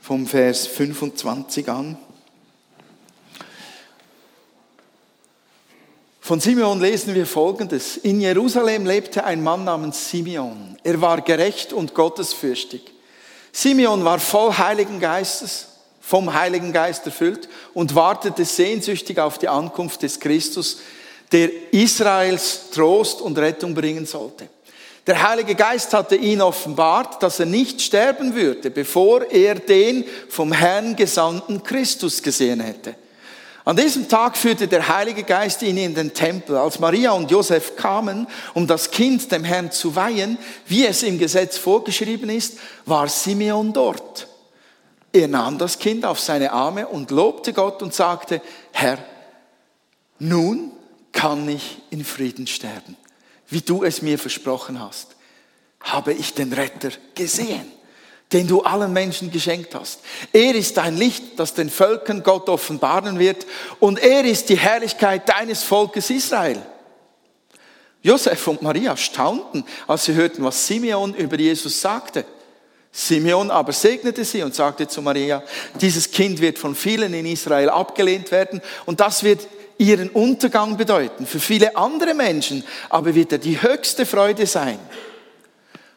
vom 0.00 0.24
Vers 0.28 0.68
25 0.68 1.68
an. 1.68 1.98
Von 6.20 6.38
Simeon 6.38 6.80
lesen 6.80 7.16
wir 7.16 7.26
Folgendes. 7.26 7.96
In 7.96 8.20
Jerusalem 8.20 8.86
lebte 8.86 9.24
ein 9.24 9.42
Mann 9.42 9.64
namens 9.64 10.10
Simeon. 10.10 10.76
Er 10.84 11.00
war 11.00 11.22
gerecht 11.22 11.72
und 11.72 11.92
gottesfürchtig. 11.92 12.82
Simeon 13.50 14.04
war 14.04 14.20
voll 14.20 14.56
Heiligen 14.56 15.00
Geistes, 15.00 15.75
vom 16.06 16.32
Heiligen 16.32 16.72
Geist 16.72 17.04
erfüllt 17.04 17.48
und 17.74 17.96
wartete 17.96 18.44
sehnsüchtig 18.44 19.18
auf 19.18 19.38
die 19.38 19.48
Ankunft 19.48 20.02
des 20.02 20.20
Christus, 20.20 20.78
der 21.32 21.50
Israels 21.72 22.70
Trost 22.70 23.20
und 23.20 23.36
Rettung 23.36 23.74
bringen 23.74 24.06
sollte. 24.06 24.48
Der 25.04 25.28
Heilige 25.28 25.56
Geist 25.56 25.92
hatte 25.92 26.14
ihn 26.14 26.40
offenbart, 26.40 27.20
dass 27.24 27.40
er 27.40 27.46
nicht 27.46 27.82
sterben 27.82 28.36
würde, 28.36 28.70
bevor 28.70 29.28
er 29.32 29.56
den 29.56 30.04
vom 30.28 30.52
Herrn 30.52 30.94
gesandten 30.94 31.60
Christus 31.64 32.22
gesehen 32.22 32.60
hätte. 32.60 32.94
An 33.64 33.76
diesem 33.76 34.08
Tag 34.08 34.36
führte 34.36 34.68
der 34.68 34.86
Heilige 34.86 35.24
Geist 35.24 35.60
ihn 35.62 35.76
in 35.76 35.92
den 35.92 36.14
Tempel. 36.14 36.56
Als 36.56 36.78
Maria 36.78 37.10
und 37.10 37.32
Josef 37.32 37.74
kamen, 37.74 38.28
um 38.54 38.64
das 38.68 38.92
Kind 38.92 39.32
dem 39.32 39.42
Herrn 39.42 39.72
zu 39.72 39.96
weihen, 39.96 40.38
wie 40.68 40.86
es 40.86 41.02
im 41.02 41.18
Gesetz 41.18 41.58
vorgeschrieben 41.58 42.30
ist, 42.30 42.58
war 42.84 43.08
Simeon 43.08 43.72
dort. 43.72 44.28
Er 45.16 45.28
nahm 45.28 45.58
das 45.58 45.78
Kind 45.78 46.04
auf 46.04 46.20
seine 46.20 46.52
Arme 46.52 46.86
und 46.86 47.10
lobte 47.10 47.52
Gott 47.52 47.82
und 47.82 47.94
sagte, 47.94 48.40
Herr, 48.72 48.98
nun 50.18 50.72
kann 51.12 51.48
ich 51.48 51.78
in 51.90 52.04
Frieden 52.04 52.46
sterben 52.46 52.96
wie 53.48 53.60
du 53.60 53.84
es 53.84 54.02
mir 54.02 54.18
versprochen 54.18 54.80
hast, 54.80 55.14
habe 55.80 56.12
ich 56.12 56.34
den 56.34 56.52
Retter 56.52 56.90
gesehen, 57.14 57.70
den 58.32 58.48
du 58.48 58.62
allen 58.62 58.92
Menschen 58.92 59.30
geschenkt 59.30 59.74
hast. 59.74 60.00
Er 60.32 60.54
ist 60.54 60.78
ein 60.78 60.96
Licht, 60.96 61.38
das 61.38 61.54
den 61.54 61.70
Völkern 61.70 62.22
Gott 62.22 62.48
offenbaren 62.48 63.18
wird 63.18 63.46
und 63.78 63.98
er 63.98 64.24
ist 64.24 64.48
die 64.48 64.58
Herrlichkeit 64.58 65.28
deines 65.28 65.62
Volkes 65.62 66.10
Israel. 66.10 66.60
Josef 68.02 68.46
und 68.48 68.62
Maria 68.62 68.96
staunten, 68.96 69.64
als 69.86 70.04
sie 70.04 70.14
hörten, 70.14 70.44
was 70.44 70.66
Simeon 70.66 71.14
über 71.14 71.38
Jesus 71.38 71.80
sagte. 71.80 72.24
Simeon 72.98 73.50
aber 73.50 73.72
segnete 73.72 74.24
sie 74.24 74.42
und 74.42 74.54
sagte 74.54 74.88
zu 74.88 75.02
Maria, 75.02 75.42
dieses 75.82 76.10
Kind 76.10 76.40
wird 76.40 76.58
von 76.58 76.74
vielen 76.74 77.12
in 77.12 77.26
Israel 77.26 77.68
abgelehnt 77.68 78.30
werden 78.30 78.62
und 78.86 79.00
das 79.00 79.22
wird 79.22 79.46
ihren 79.76 80.08
Untergang 80.08 80.78
bedeuten. 80.78 81.26
Für 81.26 81.38
viele 81.38 81.76
andere 81.76 82.14
Menschen 82.14 82.64
aber 82.88 83.14
wird 83.14 83.32
er 83.32 83.38
die 83.38 83.60
höchste 83.60 84.06
Freude 84.06 84.46
sein. 84.46 84.78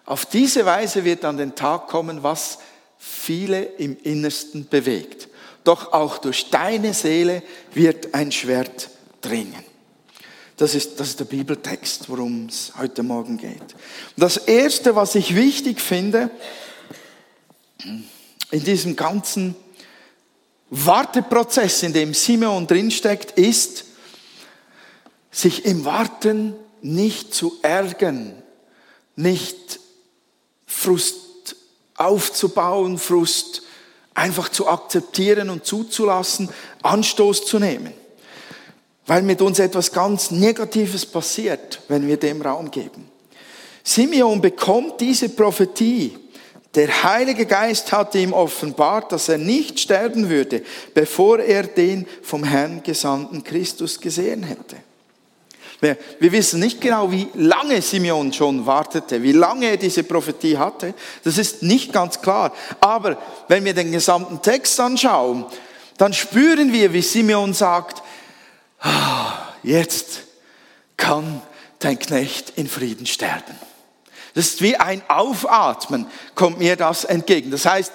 Auf 0.05 0.25
diese 0.25 0.65
Weise 0.65 1.05
wird 1.05 1.23
an 1.23 1.37
den 1.37 1.55
Tag 1.55 1.87
kommen, 1.87 2.21
was 2.21 2.57
viele 2.97 3.63
im 3.63 3.95
Innersten 4.03 4.67
bewegt. 4.67 5.29
Doch 5.63 5.93
auch 5.93 6.17
durch 6.17 6.49
deine 6.49 6.93
Seele 6.93 7.43
wird 7.73 8.13
ein 8.13 8.33
Schwert 8.33 8.89
dringen. 9.21 9.63
Das 10.57 10.75
ist, 10.75 10.99
das 10.99 11.09
ist 11.09 11.19
der 11.21 11.25
Bibeltext, 11.25 12.09
worum 12.09 12.47
es 12.47 12.73
heute 12.77 13.03
Morgen 13.03 13.37
geht. 13.37 13.63
Das 14.17 14.35
Erste, 14.35 14.97
was 14.97 15.15
ich 15.15 15.33
wichtig 15.33 15.79
finde, 15.79 16.29
in 17.83 18.63
diesem 18.63 18.95
ganzen 18.95 19.55
Warteprozess, 20.69 21.83
in 21.83 21.93
dem 21.93 22.13
Simeon 22.13 22.67
drinsteckt, 22.67 23.31
ist, 23.31 23.85
sich 25.31 25.65
im 25.65 25.85
Warten 25.85 26.55
nicht 26.81 27.33
zu 27.33 27.57
ärgern, 27.61 28.33
nicht 29.15 29.79
Frust 30.65 31.55
aufzubauen, 31.95 32.97
Frust 32.97 33.63
einfach 34.13 34.49
zu 34.49 34.67
akzeptieren 34.67 35.49
und 35.49 35.65
zuzulassen, 35.65 36.49
Anstoß 36.83 37.45
zu 37.45 37.59
nehmen. 37.59 37.93
Weil 39.05 39.23
mit 39.23 39.41
uns 39.41 39.59
etwas 39.59 39.91
ganz 39.91 40.29
Negatives 40.29 41.05
passiert, 41.05 41.81
wenn 41.87 42.07
wir 42.07 42.17
dem 42.17 42.41
Raum 42.41 42.69
geben. 42.69 43.09
Simeon 43.83 44.39
bekommt 44.39 45.01
diese 45.01 45.29
Prophetie 45.29 46.17
der 46.75 47.03
Heilige 47.03 47.45
Geist 47.45 47.91
hatte 47.91 48.19
ihm 48.19 48.33
offenbart, 48.33 49.11
dass 49.11 49.27
er 49.27 49.39
nicht 49.39 49.79
sterben 49.79 50.29
würde, 50.29 50.61
bevor 50.93 51.39
er 51.39 51.63
den 51.63 52.05
vom 52.21 52.43
Herrn 52.43 52.83
gesandten 52.83 53.43
Christus 53.43 53.99
gesehen 53.99 54.43
hätte. 54.43 54.75
Wir, 55.81 55.97
wir 56.19 56.31
wissen 56.31 56.59
nicht 56.59 56.81
genau, 56.81 57.09
wie 57.11 57.27
lange 57.35 57.81
Simeon 57.81 58.33
schon 58.33 58.65
wartete, 58.65 59.23
wie 59.23 59.31
lange 59.31 59.67
er 59.67 59.77
diese 59.77 60.03
Prophetie 60.03 60.57
hatte. 60.57 60.93
Das 61.23 61.37
ist 61.37 61.63
nicht 61.63 61.93
ganz 61.93 62.21
klar. 62.21 62.53
Aber 62.81 63.17
wenn 63.47 63.63
wir 63.63 63.73
den 63.73 63.91
gesamten 63.91 64.41
Text 64.41 64.79
anschauen, 64.79 65.45
dann 65.97 66.13
spüren 66.13 66.73
wir, 66.73 66.93
wie 66.93 67.01
Simeon 67.01 67.53
sagt, 67.53 68.03
ah, 68.79 69.53
jetzt 69.63 70.23
kann 70.97 71.41
dein 71.79 71.97
Knecht 71.97 72.53
in 72.57 72.67
Frieden 72.67 73.05
sterben. 73.05 73.55
Das 74.33 74.45
ist 74.45 74.61
wie 74.61 74.77
ein 74.77 75.01
Aufatmen, 75.07 76.05
kommt 76.35 76.59
mir 76.59 76.75
das 76.75 77.03
entgegen. 77.03 77.51
Das 77.51 77.65
heißt, 77.65 77.91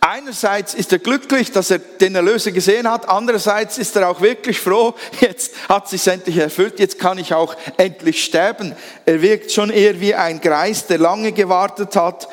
einerseits 0.00 0.74
ist 0.74 0.92
er 0.92 0.98
glücklich, 0.98 1.52
dass 1.52 1.70
er 1.70 1.78
den 1.78 2.14
Erlöser 2.14 2.52
gesehen 2.52 2.90
hat, 2.90 3.08
andererseits 3.08 3.78
ist 3.78 3.96
er 3.96 4.08
auch 4.08 4.20
wirklich 4.20 4.58
froh, 4.58 4.94
jetzt 5.20 5.54
hat 5.68 5.88
sich 5.88 6.06
endlich 6.06 6.36
erfüllt, 6.36 6.78
jetzt 6.78 6.98
kann 6.98 7.18
ich 7.18 7.34
auch 7.34 7.54
endlich 7.76 8.24
sterben. 8.24 8.74
Er 9.06 9.22
wirkt 9.22 9.52
schon 9.52 9.70
eher 9.70 10.00
wie 10.00 10.14
ein 10.14 10.40
Greis, 10.40 10.86
der 10.86 10.98
lange 10.98 11.32
gewartet 11.32 11.96
hat, 11.96 12.28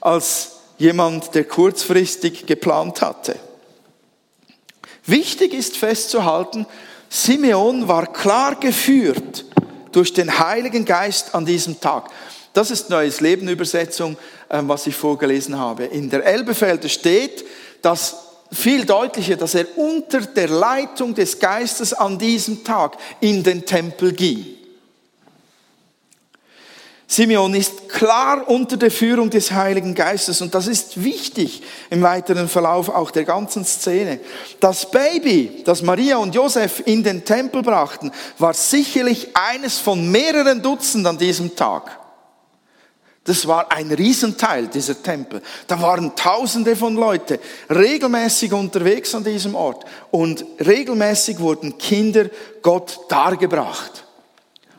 als 0.00 0.52
jemand, 0.78 1.34
der 1.34 1.44
kurzfristig 1.44 2.46
geplant 2.46 3.02
hatte. 3.02 3.36
Wichtig 5.04 5.54
ist 5.54 5.76
festzuhalten, 5.76 6.66
Simeon 7.08 7.88
war 7.88 8.12
klar 8.12 8.56
geführt 8.56 9.46
durch 9.92 10.12
den 10.12 10.38
Heiligen 10.38 10.84
Geist 10.84 11.34
an 11.34 11.46
diesem 11.46 11.80
Tag. 11.80 12.10
Das 12.52 12.70
ist 12.70 12.90
Neues 12.90 13.20
Leben 13.20 13.48
Übersetzung, 13.48 14.16
ähm, 14.50 14.68
was 14.68 14.86
ich 14.86 14.96
vorgelesen 14.96 15.58
habe. 15.58 15.84
In 15.84 16.10
der 16.10 16.24
Elbefelder 16.24 16.88
steht, 16.88 17.44
dass 17.82 18.16
viel 18.50 18.84
deutlicher, 18.84 19.36
dass 19.36 19.54
er 19.54 19.66
unter 19.76 20.20
der 20.20 20.48
Leitung 20.48 21.14
des 21.14 21.38
Geistes 21.38 21.92
an 21.92 22.18
diesem 22.18 22.64
Tag 22.64 22.96
in 23.20 23.42
den 23.42 23.64
Tempel 23.64 24.12
ging. 24.12 24.58
Simeon 27.10 27.54
ist 27.54 27.88
klar 27.88 28.46
unter 28.48 28.76
der 28.76 28.90
Führung 28.90 29.30
des 29.30 29.50
Heiligen 29.50 29.94
Geistes 29.94 30.42
und 30.42 30.54
das 30.54 30.66
ist 30.66 31.02
wichtig 31.02 31.62
im 31.88 32.02
weiteren 32.02 32.50
Verlauf 32.50 32.90
auch 32.90 33.10
der 33.10 33.24
ganzen 33.24 33.64
Szene. 33.64 34.20
Das 34.60 34.90
Baby, 34.90 35.62
das 35.64 35.80
Maria 35.80 36.18
und 36.18 36.34
Josef 36.34 36.82
in 36.84 37.02
den 37.02 37.24
Tempel 37.24 37.62
brachten, 37.62 38.12
war 38.36 38.52
sicherlich 38.52 39.28
eines 39.34 39.78
von 39.78 40.10
mehreren 40.10 40.60
Dutzend 40.60 41.06
an 41.06 41.16
diesem 41.16 41.56
Tag. 41.56 41.97
Das 43.28 43.46
war 43.46 43.70
ein 43.70 43.92
Riesenteil 43.92 44.68
dieser 44.68 45.02
Tempel. 45.02 45.42
Da 45.66 45.78
waren 45.82 46.16
Tausende 46.16 46.74
von 46.74 46.94
Leuten 46.94 47.36
regelmäßig 47.68 48.54
unterwegs 48.54 49.14
an 49.14 49.22
diesem 49.22 49.54
Ort 49.54 49.84
und 50.10 50.46
regelmäßig 50.58 51.38
wurden 51.38 51.76
Kinder 51.76 52.30
Gott 52.62 53.00
dargebracht. 53.10 54.06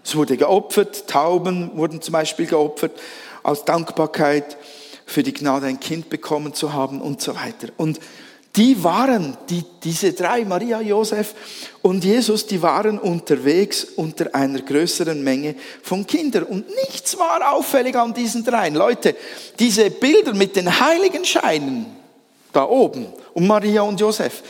Es 0.04 0.16
wurde 0.16 0.36
geopfert, 0.36 1.08
Tauben 1.08 1.78
wurden 1.78 2.02
zum 2.02 2.14
Beispiel 2.14 2.48
geopfert 2.48 3.00
aus 3.44 3.66
Dankbarkeit 3.66 4.58
für 5.06 5.22
die 5.22 5.34
Gnade 5.34 5.68
ein 5.68 5.80
Kind 5.80 6.10
bekommen 6.10 6.56
zu 6.56 6.74
haben 6.74 7.02
und 7.02 7.22
so 7.22 7.36
weiter. 7.36 7.68
Und 7.78 8.00
die 8.56 8.84
waren, 8.84 9.38
die, 9.50 9.64
diese 9.84 10.14
drei, 10.14 10.44
Maria, 10.44 10.82
Josef 10.82 11.36
und 11.82 12.04
Jesus, 12.04 12.48
die 12.48 12.62
waren 12.62 12.98
unterwegs 12.98 13.86
unter 13.96 14.34
einer 14.34 14.62
größeren 14.62 15.24
Menge 15.24 15.56
von 15.84 16.06
Kindern. 16.06 16.44
Und 16.44 16.68
nichts 16.68 17.18
war 17.18 17.54
auffällig 17.54 17.96
an 17.96 18.14
diesen 18.14 18.44
dreien. 18.44 18.76
Leute, 18.76 19.16
diese 19.60 19.90
Bilder 19.92 20.34
mit 20.34 20.56
den 20.56 20.80
heiligen 20.80 21.26
Scheinen 21.26 21.86
da 22.52 22.66
oben 22.66 23.08
und 23.34 23.46
Maria 23.46 23.84
und 23.84 24.00
Josef, 24.00 24.42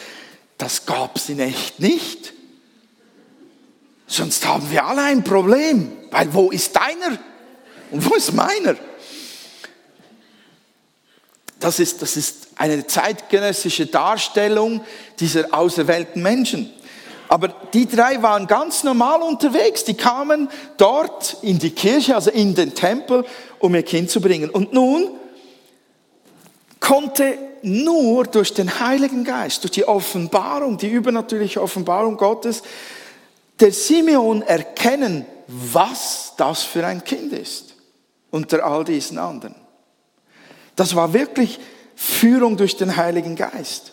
das 0.57 0.85
gab 0.85 1.17
es 1.17 1.29
in 1.29 1.39
echt 1.39 1.79
nicht. 1.79 2.33
Sonst 4.07 4.47
haben 4.47 4.71
wir 4.71 4.85
alle 4.85 5.03
ein 5.03 5.23
Problem, 5.23 5.91
weil 6.09 6.33
wo 6.33 6.51
ist 6.51 6.75
deiner 6.75 7.19
und 7.91 8.09
wo 8.09 8.15
ist 8.15 8.33
meiner? 8.33 8.75
Das 11.59 11.79
ist, 11.79 12.01
das 12.01 12.15
ist 12.15 12.47
eine 12.55 12.87
zeitgenössische 12.87 13.85
Darstellung 13.85 14.81
dieser 15.19 15.53
auserwählten 15.53 16.23
Menschen. 16.23 16.71
Aber 17.27 17.49
die 17.49 17.85
drei 17.85 18.21
waren 18.23 18.47
ganz 18.47 18.83
normal 18.83 19.21
unterwegs. 19.21 19.83
Die 19.83 19.93
kamen 19.93 20.49
dort 20.77 21.37
in 21.41 21.59
die 21.59 21.71
Kirche, 21.71 22.15
also 22.15 22.31
in 22.31 22.55
den 22.55 22.73
Tempel, 22.73 23.23
um 23.59 23.75
ihr 23.75 23.83
Kind 23.83 24.09
zu 24.09 24.19
bringen. 24.19 24.49
Und 24.49 24.73
nun 24.73 25.09
konnte 26.79 27.37
nur 27.61 28.23
durch 28.23 28.53
den 28.53 28.79
Heiligen 28.79 29.23
Geist, 29.23 29.63
durch 29.63 29.71
die 29.71 29.87
Offenbarung, 29.87 30.77
die 30.77 30.89
übernatürliche 30.89 31.61
Offenbarung 31.61 32.17
Gottes, 32.17 32.63
der 33.59 33.71
Simeon 33.71 34.41
erkennen, 34.41 35.25
was 35.47 36.33
das 36.37 36.63
für 36.63 36.85
ein 36.85 37.03
Kind 37.03 37.33
ist 37.33 37.75
unter 38.31 38.63
all 38.63 38.83
diesen 38.83 39.17
anderen. 39.17 39.55
Das 40.79 40.95
war 40.95 41.13
wirklich 41.13 41.59
Führung 41.93 42.55
durch 42.55 42.77
den 42.77 42.95
Heiligen 42.95 43.35
Geist. 43.35 43.91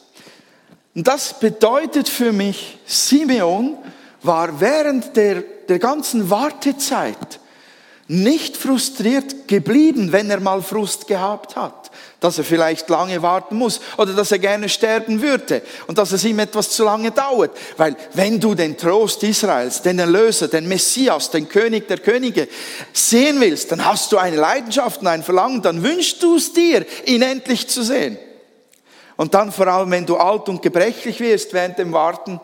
Und 0.94 1.08
das 1.08 1.40
bedeutet 1.40 2.08
für 2.08 2.32
mich, 2.32 2.78
Simeon 2.86 3.76
war 4.22 4.60
während 4.60 5.16
der, 5.16 5.42
der 5.68 5.80
ganzen 5.80 6.30
Wartezeit 6.30 7.40
nicht 8.06 8.56
frustriert 8.56 9.48
geblieben, 9.48 10.12
wenn 10.12 10.30
er 10.30 10.38
mal 10.38 10.62
Frust 10.62 11.08
gehabt 11.08 11.56
hat, 11.56 11.85
dass 12.20 12.38
er 12.38 12.44
vielleicht 12.44 12.88
lange 12.88 13.22
warten 13.22 13.56
muss 13.56 13.80
oder 13.98 14.14
dass 14.14 14.32
er 14.32 14.38
gerne 14.38 14.68
sterben 14.68 15.20
würde 15.20 15.62
und 15.86 15.98
dass 15.98 16.12
es 16.12 16.24
ihm 16.24 16.38
etwas 16.38 16.70
zu 16.70 16.84
lange 16.84 17.10
dauert. 17.10 17.56
Weil 17.76 17.96
wenn 18.14 18.40
du 18.40 18.54
den 18.54 18.76
Trost 18.76 19.22
Israels, 19.22 19.82
den 19.82 19.98
Erlöser, 19.98 20.48
den 20.48 20.66
Messias, 20.66 21.30
den 21.30 21.48
König 21.48 21.88
der 21.88 21.98
Könige 21.98 22.48
sehen 22.92 23.40
willst, 23.40 23.70
dann 23.70 23.84
hast 23.84 24.12
du 24.12 24.18
eine 24.18 24.36
Leidenschaft 24.36 25.00
und 25.00 25.06
ein 25.08 25.22
Verlangen, 25.22 25.62
dann 25.62 25.82
wünschst 25.82 26.22
du 26.22 26.36
es 26.36 26.52
dir, 26.52 26.86
ihn 27.04 27.22
endlich 27.22 27.68
zu 27.68 27.82
sehen. 27.82 28.18
Und 29.16 29.34
dann 29.34 29.52
vor 29.52 29.66
allem, 29.66 29.90
wenn 29.90 30.06
du 30.06 30.16
alt 30.16 30.48
und 30.48 30.62
gebrechlich 30.62 31.20
wirst 31.20 31.52
während 31.52 31.78
dem 31.78 31.92
Warten 31.92 32.40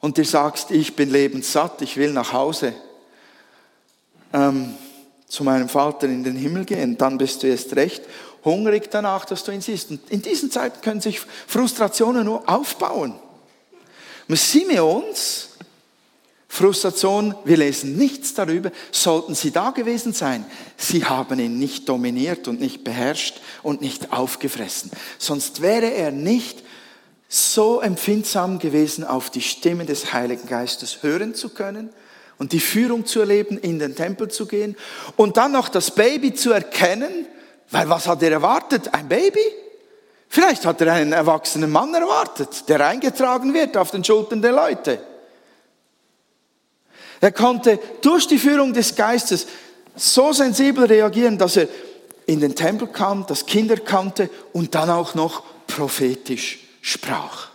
und 0.00 0.16
dir 0.16 0.24
sagst, 0.24 0.70
ich 0.70 0.94
bin 0.94 1.10
lebenssatt, 1.10 1.82
ich 1.82 1.96
will 1.96 2.12
nach 2.12 2.32
Hause. 2.32 2.74
Ähm, 4.32 4.74
zu 5.28 5.44
meinem 5.44 5.68
Vater 5.68 6.06
in 6.06 6.24
den 6.24 6.36
Himmel 6.36 6.64
gehen, 6.64 6.96
dann 6.96 7.18
bist 7.18 7.42
du 7.42 7.48
erst 7.48 7.76
recht 7.76 8.02
hungrig 8.48 8.90
danach, 8.90 9.24
dass 9.24 9.44
du 9.44 9.52
ihn 9.52 9.60
siehst. 9.60 9.90
Und 9.90 10.10
in 10.10 10.22
diesen 10.22 10.50
Zeiten 10.50 10.80
können 10.80 11.00
sich 11.00 11.20
Frustrationen 11.46 12.24
nur 12.24 12.48
aufbauen. 12.48 13.14
Und 14.28 14.38
Simeons 14.38 15.48
Frustration, 16.50 17.34
wir 17.44 17.58
lesen 17.58 17.96
nichts 17.96 18.34
darüber, 18.34 18.72
sollten 18.90 19.34
sie 19.34 19.50
da 19.50 19.70
gewesen 19.70 20.12
sein. 20.12 20.44
Sie 20.76 21.04
haben 21.04 21.38
ihn 21.38 21.58
nicht 21.58 21.88
dominiert 21.88 22.48
und 22.48 22.58
nicht 22.58 22.82
beherrscht 22.84 23.40
und 23.62 23.82
nicht 23.82 24.12
aufgefressen. 24.12 24.90
Sonst 25.18 25.60
wäre 25.60 25.92
er 25.92 26.10
nicht 26.10 26.64
so 27.28 27.80
empfindsam 27.80 28.58
gewesen, 28.58 29.04
auf 29.04 29.30
die 29.30 29.42
Stimme 29.42 29.84
des 29.84 30.14
Heiligen 30.14 30.48
Geistes 30.48 31.02
hören 31.02 31.34
zu 31.34 31.50
können 31.50 31.90
und 32.38 32.52
die 32.52 32.60
Führung 32.60 33.04
zu 33.04 33.20
erleben, 33.20 33.58
in 33.58 33.78
den 33.78 33.94
Tempel 33.94 34.28
zu 34.28 34.46
gehen 34.46 34.74
und 35.16 35.36
dann 35.36 35.52
noch 35.52 35.68
das 35.68 35.90
Baby 35.90 36.32
zu 36.32 36.50
erkennen, 36.50 37.26
weil 37.70 37.88
was 37.88 38.06
hat 38.06 38.22
er 38.22 38.32
erwartet? 38.32 38.92
Ein 38.94 39.08
Baby? 39.08 39.44
Vielleicht 40.28 40.66
hat 40.66 40.80
er 40.80 40.92
einen 40.92 41.12
erwachsenen 41.12 41.70
Mann 41.70 41.94
erwartet, 41.94 42.68
der 42.68 42.86
eingetragen 42.86 43.54
wird 43.54 43.76
auf 43.76 43.90
den 43.90 44.04
Schultern 44.04 44.42
der 44.42 44.52
Leute. 44.52 45.00
Er 47.20 47.32
konnte 47.32 47.78
durch 48.02 48.26
die 48.28 48.38
Führung 48.38 48.72
des 48.72 48.94
Geistes 48.94 49.46
so 49.96 50.32
sensibel 50.32 50.84
reagieren, 50.84 51.38
dass 51.38 51.56
er 51.56 51.68
in 52.26 52.40
den 52.40 52.54
Tempel 52.54 52.88
kam, 52.88 53.26
das 53.26 53.46
Kinder 53.46 53.76
kannte 53.76 54.28
und 54.52 54.74
dann 54.74 54.90
auch 54.90 55.14
noch 55.14 55.42
prophetisch 55.66 56.60
sprach. 56.82 57.48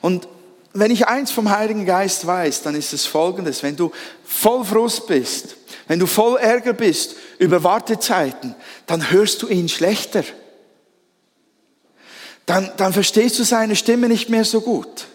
Und 0.00 0.28
wenn 0.74 0.90
ich 0.90 1.06
eins 1.06 1.30
vom 1.30 1.50
Heiligen 1.50 1.86
Geist 1.86 2.26
weiß, 2.26 2.62
dann 2.62 2.74
ist 2.74 2.92
es 2.92 3.06
folgendes, 3.06 3.62
wenn 3.62 3.76
du 3.76 3.92
voll 4.24 4.64
Frust 4.64 5.06
bist, 5.06 5.56
wenn 5.86 5.98
du 5.98 6.06
voll 6.06 6.38
Ärger 6.38 6.72
bist 6.72 7.14
über 7.42 7.64
Wartezeiten, 7.64 8.54
dann 8.86 9.10
hörst 9.10 9.42
du 9.42 9.48
ihn 9.48 9.68
schlechter. 9.68 10.24
Dann, 12.46 12.70
dann 12.76 12.92
verstehst 12.92 13.38
du 13.38 13.44
seine 13.44 13.76
Stimme 13.76 14.08
nicht 14.08 14.28
mehr 14.28 14.44
so 14.44 14.60
gut. 14.60 15.06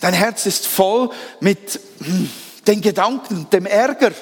Dein 0.00 0.14
Herz 0.14 0.46
ist 0.46 0.66
voll 0.66 1.10
mit 1.40 1.80
hm, 1.98 2.28
den 2.66 2.80
Gedanken, 2.80 3.46
dem 3.52 3.66
Ärger. 3.66 4.12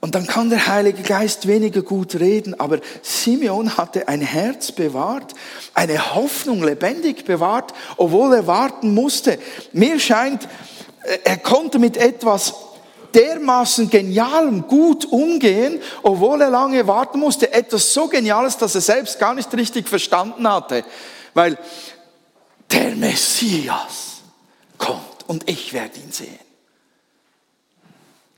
Und 0.00 0.14
dann 0.14 0.26
kann 0.26 0.50
der 0.50 0.66
Heilige 0.66 1.02
Geist 1.02 1.46
weniger 1.46 1.82
gut 1.82 2.14
reden, 2.16 2.58
aber 2.60 2.80
Simeon 3.02 3.78
hatte 3.78 4.08
ein 4.08 4.20
Herz 4.20 4.72
bewahrt, 4.72 5.34
eine 5.72 6.14
Hoffnung 6.14 6.62
lebendig 6.62 7.24
bewahrt, 7.24 7.72
obwohl 7.96 8.34
er 8.34 8.46
warten 8.46 8.92
musste. 8.92 9.38
Mir 9.72 9.98
scheint, 9.98 10.44
äh, 11.04 11.18
er 11.24 11.38
konnte 11.38 11.78
mit 11.78 11.96
etwas 11.96 12.54
dermaßen 13.14 13.88
genialem 13.90 14.66
gut 14.66 15.04
umgehen, 15.06 15.80
obwohl 16.02 16.40
er 16.42 16.50
lange 16.50 16.86
warten 16.86 17.20
musste. 17.20 17.52
Etwas 17.52 17.92
so 17.92 18.08
Geniales, 18.08 18.56
dass 18.56 18.74
er 18.74 18.80
selbst 18.80 19.18
gar 19.18 19.34
nicht 19.34 19.52
richtig 19.54 19.88
verstanden 19.88 20.48
hatte. 20.48 20.84
Weil 21.32 21.58
der 22.70 22.96
Messias 22.96 24.22
kommt 24.78 25.28
und 25.28 25.48
ich 25.48 25.72
werde 25.72 25.98
ihn 25.98 26.12
sehen. 26.12 26.38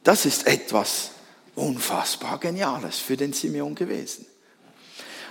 Das 0.04 0.24
ist 0.24 0.46
etwas, 0.46 1.10
unfassbar 1.56 2.38
Geniales 2.38 2.98
für 2.98 3.16
den 3.16 3.32
Simeon 3.32 3.74
gewesen. 3.74 4.26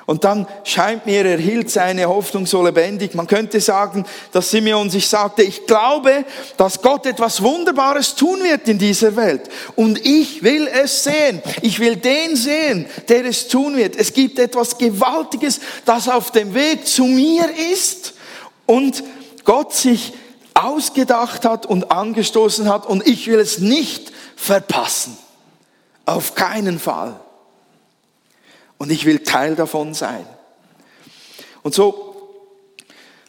Und 0.05 0.23
dann 0.23 0.47
scheint 0.63 1.07
mir, 1.07 1.25
er 1.25 1.39
hielt 1.39 1.71
seine 1.71 2.07
Hoffnung 2.07 2.45
so 2.45 2.63
lebendig. 2.63 3.15
Man 3.15 3.25
könnte 3.25 3.59
sagen, 3.59 4.05
dass 4.31 4.51
Simeon 4.51 4.91
sich 4.91 5.07
sagte, 5.07 5.41
ich 5.41 5.65
glaube, 5.65 6.25
dass 6.57 6.81
Gott 6.83 7.07
etwas 7.07 7.41
Wunderbares 7.41 8.13
tun 8.13 8.43
wird 8.43 8.67
in 8.67 8.77
dieser 8.77 9.15
Welt. 9.15 9.49
Und 9.75 10.05
ich 10.05 10.43
will 10.43 10.67
es 10.67 11.03
sehen. 11.03 11.41
Ich 11.63 11.79
will 11.79 11.95
den 11.95 12.35
sehen, 12.35 12.85
der 13.09 13.25
es 13.25 13.47
tun 13.47 13.77
wird. 13.77 13.95
Es 13.95 14.13
gibt 14.13 14.37
etwas 14.37 14.77
Gewaltiges, 14.77 15.59
das 15.85 16.07
auf 16.07 16.29
dem 16.29 16.53
Weg 16.53 16.85
zu 16.85 17.05
mir 17.05 17.49
ist 17.73 18.13
und 18.67 19.03
Gott 19.43 19.73
sich 19.73 20.13
ausgedacht 20.53 21.45
hat 21.45 21.65
und 21.65 21.91
angestoßen 21.91 22.69
hat. 22.69 22.85
Und 22.85 23.07
ich 23.07 23.25
will 23.25 23.39
es 23.39 23.57
nicht 23.57 24.11
verpassen. 24.35 25.17
Auf 26.05 26.35
keinen 26.35 26.77
Fall. 26.77 27.19
Und 28.77 28.91
ich 28.91 29.05
will 29.05 29.19
Teil 29.19 29.55
davon 29.55 29.93
sein. 29.93 30.25
Und 31.63 31.73
so 31.73 32.05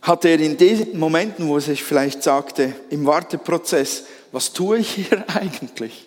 hat 0.03 0.25
er 0.25 0.39
in 0.39 0.57
den 0.57 0.99
Momenten, 0.99 1.49
wo 1.49 1.57
er 1.57 1.61
sich 1.61 1.83
vielleicht 1.83 2.23
sagte, 2.23 2.75
im 2.91 3.07
Warteprozess, 3.07 4.05
was 4.33 4.53
tue 4.53 4.79
ich 4.79 4.91
hier 4.91 5.25
eigentlich? 5.35 6.07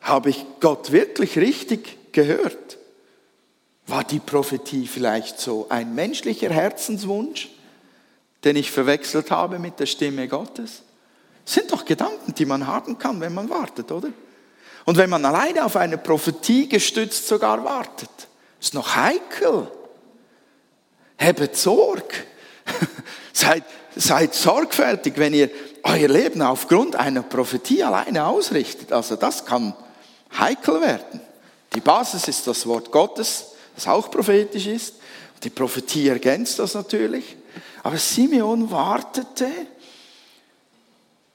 Habe 0.00 0.30
ich 0.30 0.44
Gott 0.60 0.92
wirklich 0.92 1.36
richtig 1.38 2.12
gehört? 2.12 2.78
War 3.86 4.04
die 4.04 4.20
Prophetie 4.20 4.86
vielleicht 4.86 5.40
so 5.40 5.66
ein 5.68 5.94
menschlicher 5.94 6.50
Herzenswunsch, 6.50 7.48
den 8.44 8.56
ich 8.56 8.70
verwechselt 8.70 9.30
habe 9.30 9.58
mit 9.58 9.80
der 9.80 9.86
Stimme 9.86 10.28
Gottes? 10.28 10.82
Das 11.44 11.54
sind 11.54 11.72
doch 11.72 11.84
Gedanken, 11.84 12.34
die 12.34 12.46
man 12.46 12.66
haben 12.66 12.98
kann, 12.98 13.20
wenn 13.20 13.34
man 13.34 13.50
wartet, 13.50 13.90
oder? 13.90 14.10
Und 14.84 14.96
wenn 14.96 15.10
man 15.10 15.24
alleine 15.24 15.64
auf 15.64 15.76
eine 15.76 15.98
Prophetie 15.98 16.68
gestützt 16.68 17.28
sogar 17.28 17.62
wartet, 17.64 18.10
ist 18.60 18.74
noch 18.74 18.94
heikel. 18.94 19.70
Hebt 21.16 21.56
Sorge. 21.56 22.14
seid, 23.32 23.64
seid 23.94 24.34
sorgfältig, 24.34 25.14
wenn 25.16 25.34
ihr 25.34 25.50
euer 25.82 26.08
Leben 26.08 26.42
aufgrund 26.42 26.96
einer 26.96 27.22
Prophetie 27.22 27.82
alleine 27.82 28.26
ausrichtet. 28.26 28.92
Also 28.92 29.16
das 29.16 29.44
kann 29.44 29.74
heikel 30.38 30.80
werden. 30.80 31.20
Die 31.74 31.80
Basis 31.80 32.28
ist 32.28 32.46
das 32.46 32.66
Wort 32.66 32.90
Gottes, 32.90 33.52
das 33.74 33.86
auch 33.86 34.10
prophetisch 34.10 34.66
ist. 34.66 34.94
Die 35.42 35.50
Prophetie 35.50 36.08
ergänzt 36.08 36.58
das 36.58 36.74
natürlich. 36.74 37.36
Aber 37.82 37.96
Simeon 37.96 38.70
wartete 38.70 39.48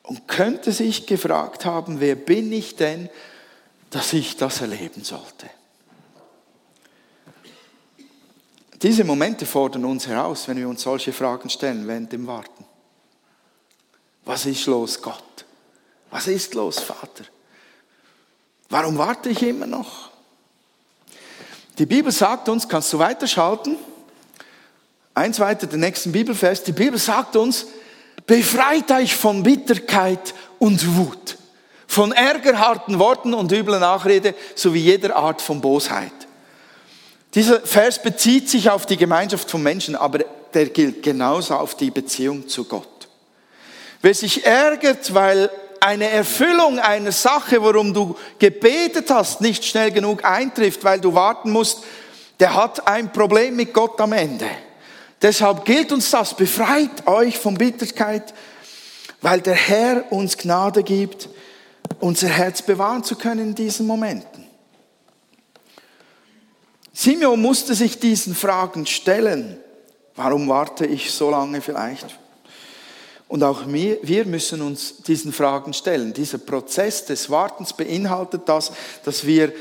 und 0.04 0.28
könnte 0.28 0.72
sich 0.72 1.08
gefragt 1.08 1.66
haben, 1.66 2.00
wer 2.00 2.16
bin 2.16 2.52
ich 2.52 2.76
denn, 2.76 3.10
dass 3.96 4.12
ich 4.12 4.36
das 4.36 4.60
erleben 4.60 5.06
sollte? 5.06 5.50
Diese 8.82 9.06
Momente 9.06 9.46
fordern 9.46 9.86
uns 9.86 10.06
heraus, 10.06 10.50
wenn 10.50 10.58
wir 10.58 10.68
uns 10.68 10.82
solche 10.82 11.14
Fragen 11.14 11.50
stellen 11.50 11.88
während 11.88 12.12
dem 12.12 12.28
Warten. 12.28 12.66
Was 14.26 14.46
ist 14.48 14.66
los, 14.66 15.02
Gott? 15.02 15.46
Was 16.12 16.28
ist 16.28 16.56
los, 16.56 16.82
Vater? 16.82 17.24
Warum 18.68 18.98
warte 18.98 19.30
ich 19.30 19.42
immer 19.44 19.66
noch? 19.66 20.12
Die 21.78 21.86
Bibel 21.86 22.12
sagt 22.12 22.50
uns, 22.50 22.68
kannst 22.68 22.92
du 22.92 23.00
weiterschalten? 23.00 23.78
Eins 25.14 25.40
weiter, 25.40 25.68
den 25.68 25.80
nächsten 25.80 26.12
Bibelvers. 26.12 26.64
Die 26.64 26.74
Bibel 26.74 27.00
sagt 27.00 27.38
uns, 27.38 27.68
Befreit 28.28 28.92
euch 28.92 29.16
von 29.16 29.42
Bitterkeit 29.42 30.34
und 30.60 30.98
Wut, 30.98 31.38
von 31.88 32.12
Ärger, 32.12 32.60
harten 32.60 33.00
Worten 33.00 33.34
und 33.34 33.52
übler 33.52 33.80
Nachrede 33.80 34.36
sowie 34.56 34.80
jeder 34.80 35.16
Art 35.16 35.42
von 35.42 35.62
Bosheit. 35.62 36.12
Dieser 37.34 37.62
Vers 37.62 38.02
bezieht 38.02 38.50
sich 38.50 38.70
auf 38.70 38.86
die 38.86 38.98
Gemeinschaft 38.98 39.50
von 39.52 39.62
Menschen, 39.62 39.96
aber 39.96 40.20
der 40.54 40.68
gilt 40.68 41.04
genauso 41.04 41.56
auf 41.56 41.76
die 41.76 41.92
Beziehung 41.92 42.48
zu 42.48 42.64
Gott. 42.64 42.88
Wer 44.02 44.14
sich 44.14 44.46
ärgert, 44.46 45.14
weil 45.14 45.50
eine 45.82 46.10
Erfüllung 46.10 46.80
einer 46.80 47.12
Sache, 47.12 47.62
worum 47.62 47.94
du 47.94 48.16
gebetet 48.40 49.10
hast, 49.10 49.42
nicht 49.42 49.66
schnell 49.66 49.92
genug 49.92 50.24
eintrifft, 50.24 50.84
weil 50.84 51.00
du 51.00 51.14
warten 51.14 51.52
musst, 51.52 51.84
der 52.40 52.56
hat 52.56 52.88
ein 52.88 53.12
Problem 53.12 53.56
mit 53.56 53.74
Gott 53.74 54.00
am 54.02 54.14
Ende. 54.14 54.50
Deshalb 55.22 55.66
gilt 55.66 55.92
uns 55.92 56.10
das, 56.12 56.36
befreit 56.36 57.06
euch 57.06 57.38
von 57.38 57.56
Bitterkeit, 57.56 58.34
weil 59.22 59.42
der 59.42 59.56
Herr 59.56 60.12
uns 60.12 60.38
Gnade 60.38 60.84
gibt, 60.84 61.30
unser 62.00 62.28
Herz 62.28 62.62
bewahren 62.62 63.04
zu 63.04 63.16
können 63.16 63.50
in 63.50 63.56
diesen 63.56 63.88
Momenten. 63.88 64.46
Simeon 66.94 67.42
musste 67.42 67.76
sich 67.76 68.00
diesen 68.00 68.36
Fragen 68.36 68.86
stellen. 68.86 69.58
Warum 70.16 70.48
warte 70.48 70.86
ich 70.86 71.12
so 71.12 71.30
lange 71.30 71.62
vielleicht? 71.62 72.18
Und 73.28 73.44
auch 73.44 73.64
wir 73.68 74.26
müssen 74.26 74.62
uns 74.62 74.98
diesen 74.98 75.34
Fragen 75.34 75.74
stellen. 75.74 76.14
Dieser 76.14 76.38
Prozess 76.38 77.06
des 77.06 77.30
Wartens 77.30 77.74
beinhaltet 77.74 78.44
das, 78.46 78.72
dass 79.04 79.26
wir 79.26 79.52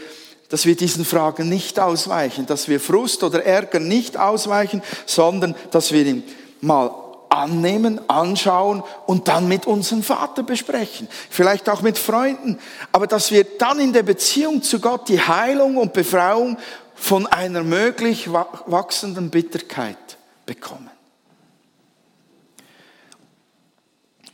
dass 0.49 0.67
wir 0.67 0.77
diesen 0.77 1.05
Fragen 1.05 1.49
nicht 1.49 1.81
ausweichen, 1.81 2.47
dass 2.47 2.69
wir 2.69 2.79
Frust 2.79 3.25
oder 3.25 3.45
Ärger 3.45 3.81
nicht 3.81 4.17
ausweichen, 4.17 4.83
sondern 5.07 5.57
dass 5.73 5.91
wir 5.91 6.05
ihn 6.07 6.23
mal 6.61 6.91
annehmen, 7.35 8.01
anschauen 8.09 8.83
und 9.07 9.29
dann 9.29 9.49
mit 9.49 9.67
unserem 9.67 10.03
Vater 10.03 10.43
besprechen. 10.43 11.09
Vielleicht 11.31 11.69
auch 11.69 11.83
mit 11.83 11.99
Freunden. 11.99 12.59
Aber 12.93 13.07
dass 13.07 13.31
wir 13.31 13.45
dann 13.45 13.81
in 13.81 13.93
der 13.93 14.03
Beziehung 14.03 14.63
zu 14.63 14.81
Gott 14.81 15.09
die 15.09 15.21
Heilung 15.21 15.77
und 15.77 15.93
Befreiung 15.93 16.59
von 16.95 17.27
einer 17.27 17.63
möglich 17.63 18.33
wachsenden 18.33 19.31
Bitterkeit 19.31 19.99
bekommen. 20.47 20.91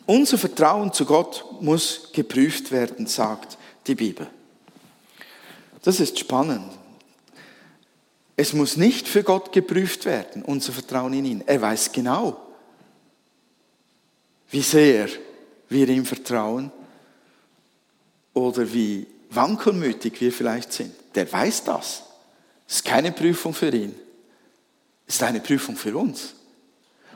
Unser 0.07 0.39
Vertrauen 0.39 0.93
zu 0.93 1.05
Gott 1.05 1.45
muss 1.61 2.11
geprüft 2.13 2.73
werden, 2.73 3.07
sagt 3.07 3.57
die 3.87 3.95
Bibel. 3.95 4.27
Das 5.83 6.01
ist 6.01 6.19
spannend. 6.19 6.71
Es 8.37 8.53
muss 8.53 8.77
nicht 8.77 9.07
für 9.07 9.23
Gott 9.23 9.53
geprüft 9.53 10.07
werden, 10.07 10.43
unser 10.43 10.73
Vertrauen 10.73 11.13
in 11.13 11.25
ihn. 11.25 11.45
Er 11.47 11.61
weiß 11.61 11.93
genau, 11.93 12.41
wie 14.51 14.63
sehr 14.63 15.09
wir 15.69 15.89
ihm 15.89 16.05
vertrauen 16.05 16.71
oder 18.35 18.73
wie 18.73 19.07
wankelmütig 19.31 20.21
wir 20.21 20.33
vielleicht 20.33 20.73
sind. 20.73 20.95
Der 21.15 21.31
weiß 21.31 21.65
das. 21.65 22.03
Es 22.69 22.77
ist 22.77 22.85
keine 22.85 23.13
Prüfung 23.13 23.55
für 23.55 23.75
ihn. 23.75 23.95
Es 25.07 25.17
ist 25.17 25.23
eine 25.23 25.41
Prüfung 25.41 25.77
für 25.77 25.97
uns. 25.97 26.35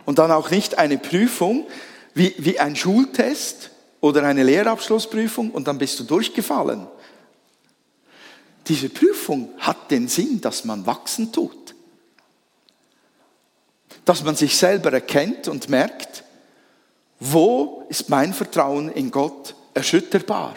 Und 0.05 0.19
dann 0.19 0.31
auch 0.31 0.51
nicht 0.51 0.79
eine 0.79 0.99
Prüfung 0.99 1.67
wie, 2.15 2.35
wie 2.39 2.59
ein 2.59 2.77
Schultest 2.77 3.71
oder 4.01 4.23
eine 4.25 4.43
Lehrabschlussprüfung 4.43 5.51
und 5.51 5.67
dann 5.67 5.79
bist 5.79 5.99
du 5.99 6.05
durchgefallen. 6.05 6.87
Diese 8.67 8.89
Prüfung 8.89 9.51
hat 9.59 9.91
den 9.91 10.09
Sinn, 10.09 10.41
dass 10.41 10.65
man 10.65 10.87
wachsen 10.87 11.33
tut. 11.33 11.75
Dass 14.05 14.23
man 14.25 14.37
sich 14.37 14.57
selber 14.57 14.93
erkennt 14.93 15.49
und 15.49 15.69
merkt, 15.69 16.24
wo 17.21 17.85
ist 17.89 18.09
mein 18.09 18.35
Vertrauen 18.35 18.91
in 18.91 19.11
Gott 19.11 19.55
erschütterbar? 19.75 20.55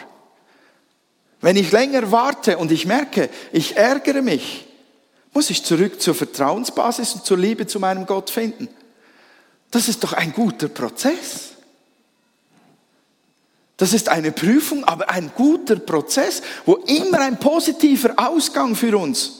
Wenn 1.40 1.56
ich 1.56 1.72
länger 1.72 2.10
warte 2.10 2.58
und 2.58 2.72
ich 2.72 2.86
merke, 2.86 3.30
ich 3.52 3.76
ärgere 3.76 4.22
mich, 4.22 4.66
muss 5.32 5.50
ich 5.50 5.64
zurück 5.64 6.00
zur 6.00 6.14
Vertrauensbasis 6.14 7.14
und 7.14 7.24
zur 7.24 7.38
Liebe 7.38 7.66
zu 7.66 7.78
meinem 7.78 8.06
Gott 8.06 8.30
finden. 8.30 8.68
Das 9.70 9.88
ist 9.88 10.02
doch 10.02 10.14
ein 10.14 10.32
guter 10.32 10.68
Prozess. 10.68 11.50
Das 13.76 13.92
ist 13.92 14.08
eine 14.08 14.32
Prüfung, 14.32 14.82
aber 14.84 15.08
ein 15.10 15.30
guter 15.36 15.76
Prozess, 15.76 16.42
wo 16.66 16.74
immer 16.74 17.20
ein 17.20 17.38
positiver 17.38 18.14
Ausgang 18.16 18.74
für 18.74 18.98
uns 18.98 19.37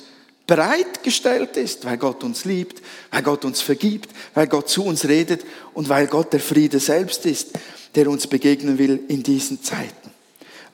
bereitgestellt 0.48 1.56
ist, 1.58 1.84
weil 1.84 1.98
Gott 1.98 2.24
uns 2.24 2.44
liebt, 2.44 2.82
weil 3.12 3.22
Gott 3.22 3.44
uns 3.44 3.60
vergibt, 3.60 4.10
weil 4.34 4.48
Gott 4.48 4.68
zu 4.68 4.82
uns 4.84 5.06
redet 5.06 5.44
und 5.74 5.88
weil 5.88 6.08
Gott 6.08 6.32
der 6.32 6.40
Friede 6.40 6.80
selbst 6.80 7.26
ist, 7.26 7.50
der 7.94 8.08
uns 8.08 8.26
begegnen 8.26 8.78
will 8.78 9.04
in 9.08 9.22
diesen 9.22 9.62
Zeiten. 9.62 10.10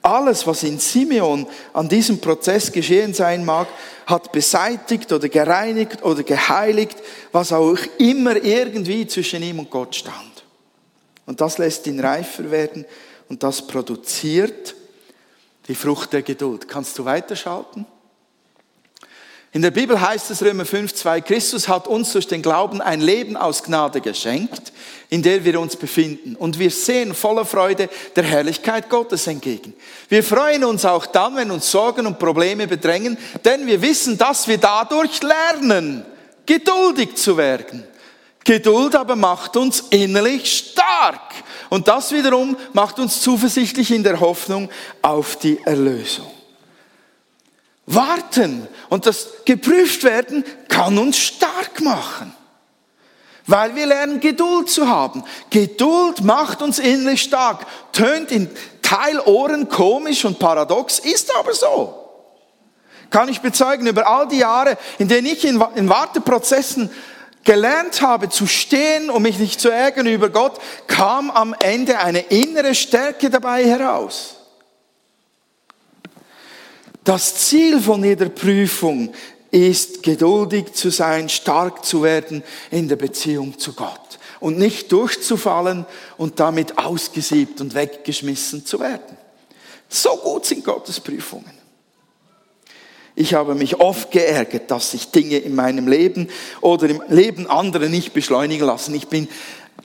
Alles, 0.01 0.47
was 0.47 0.63
in 0.63 0.79
Simeon 0.79 1.47
an 1.73 1.89
diesem 1.89 2.21
Prozess 2.21 2.71
geschehen 2.71 3.15
sein 3.15 3.45
mag, 3.45 3.67
hat 4.07 4.31
beseitigt 4.33 5.13
oder 5.13 5.29
gereinigt 5.29 6.05
oder 6.05 6.23
geheiligt, 6.23 6.97
was 7.33 7.53
auch 7.53 7.79
immer 7.99 8.37
irgendwie 8.37 9.07
zwischen 9.09 9.43
ihm 9.43 9.59
und 9.59 9.71
Gott 9.71 9.97
stand. 9.97 10.45
Und 11.27 11.41
das 11.41 11.59
lässt 11.59 11.87
ihn 11.89 11.99
reifer 11.99 12.51
werden 12.51 12.85
und 13.29 13.43
das 13.43 13.67
produziert 13.67 14.77
die 15.67 15.75
Frucht 15.75 16.13
der 16.13 16.23
Geduld. 16.23 16.69
Kannst 16.69 16.97
du 16.99 17.05
weiterschalten? 17.05 17.87
In 19.55 19.63
der 19.63 19.71
Bibel 19.71 20.01
heißt 20.01 20.33
es 20.33 20.43
Römer 20.43 20.65
5, 20.65 20.93
2, 20.93 21.21
Christus 21.21 21.69
hat 21.69 21.87
uns 21.87 22.11
durch 22.11 22.27
den 22.27 22.43
Glauben 22.43 22.81
ein 22.81 23.01
Leben 23.01 23.37
aus 23.37 23.63
Gnade 23.63 24.01
geschenkt, 24.01 24.73
in 25.11 25.23
der 25.23 25.45
wir 25.45 25.61
uns 25.61 25.77
befinden. 25.77 26.35
Und 26.35 26.59
wir 26.59 26.73
sehen 26.73 27.15
voller 27.15 27.45
Freude 27.45 27.89
der 28.17 28.25
Herrlichkeit 28.25 28.91
Gottes 28.91 29.29
entgegen. 29.29 29.73
Wir 30.09 30.25
freuen 30.25 30.65
uns 30.65 30.85
auch 30.85 31.07
dann, 31.07 31.37
wenn 31.37 31.53
uns 31.53 31.71
Sorgen 31.71 32.05
und 32.05 32.19
Probleme 32.19 32.67
bedrängen, 32.67 33.17
denn 33.45 33.65
wir 33.69 33.81
wissen, 33.81 34.19
dass 34.19 34.49
wir 34.49 34.59
dadurch 34.59 35.23
lernen, 35.23 36.05
geduldig 36.45 37.15
zu 37.15 37.37
werden. 37.37 37.85
Geduld 38.43 38.97
aber 38.97 39.15
macht 39.15 39.57
uns 39.57 39.85
innerlich 39.91 40.53
stark. 40.53 41.33
Und 41.71 41.87
das 41.87 42.11
wiederum 42.11 42.57
macht 42.73 42.99
uns 42.99 43.21
zuversichtlich 43.21 43.93
in 43.93 44.03
der 44.03 44.19
Hoffnung 44.19 44.69
auf 45.01 45.37
die 45.37 45.61
Erlösung. 45.65 46.34
Warten 47.87 48.67
und 48.89 49.07
das 49.07 49.29
geprüft 49.45 50.05
werden 50.05 50.45
kann 50.69 50.99
uns 50.99 51.19
stark 51.19 51.81
machen. 51.81 52.35
Weil 53.47 53.75
wir 53.75 53.87
lernen, 53.87 54.21
Geduld 54.21 54.71
zu 54.71 54.89
haben. 54.89 55.23
Geduld 55.51 56.23
macht 56.23 56.63
uns 56.63 56.79
innerlich 56.79 57.23
stark. 57.23 57.67
Tönt 57.93 58.31
in 58.31 58.49
Teilohren 58.81 59.69
komisch 59.69 60.25
und 60.25 60.39
paradox, 60.39 60.99
ist 60.99 61.35
aber 61.37 61.53
so. 61.53 62.01
Kann 63.11 63.29
ich 63.29 63.41
bezeugen, 63.41 63.87
über 63.87 64.09
all 64.09 64.29
die 64.29 64.39
Jahre, 64.39 64.79
in 64.99 65.09
denen 65.09 65.27
ich 65.27 65.45
in 65.45 65.59
Warteprozessen 65.61 66.91
gelernt 67.45 68.01
habe 68.01 68.31
zu 68.31 68.47
stehen 68.47 69.11
und 69.11 69.23
mich 69.23 69.39
nicht 69.39 69.61
zu 69.61 69.69
ärgern 69.69 70.07
über 70.07 70.31
Gott, 70.31 70.59
kam 70.87 71.31
am 71.31 71.55
Ende 71.61 71.99
eine 71.99 72.21
innere 72.21 72.75
Stärke 72.75 73.29
dabei 73.29 73.65
heraus. 73.65 74.37
Das 77.05 77.35
Ziel 77.35 77.81
von 77.81 78.03
jeder 78.03 78.31
Prüfung 78.31 79.13
ist, 79.51 80.03
geduldig 80.03 80.73
zu 80.73 80.91
sein, 80.91 81.29
stark 81.29 81.85
zu 81.85 82.03
werden 82.03 82.43
in 82.71 82.89
der 82.89 82.97
Beziehung 82.97 83.59
zu 83.59 83.75
Gott 83.75 84.19
und 84.41 84.59
nicht 84.59 84.91
durchzufallen 84.91 85.87
und 86.17 86.41
damit 86.41 86.79
ausgesiebt 86.79 87.61
und 87.61 87.75
weggeschmissen 87.75 88.65
zu 88.65 88.81
werden. 88.81 89.19
So 89.89 90.17
gut 90.17 90.47
sind 90.47 90.65
Gottes 90.65 90.99
Prüfungen. 90.99 91.53
Ich 93.15 93.35
habe 93.35 93.55
mich 93.55 93.79
oft 93.79 94.11
geärgert, 94.11 94.71
dass 94.71 94.91
sich 94.91 95.11
Dinge 95.11 95.37
in 95.37 95.55
meinem 95.55 95.87
Leben 95.87 96.29
oder 96.61 96.89
im 96.89 97.03
Leben 97.09 97.47
anderer 97.49 97.89
nicht 97.89 98.13
beschleunigen 98.13 98.67
lassen. 98.67 98.95
Ich 98.95 99.07
bin 99.07 99.29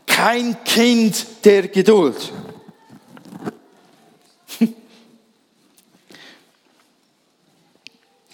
kein 0.07 0.57
Kind 0.63 1.27
der 1.43 1.67
Geduld. 1.67 2.31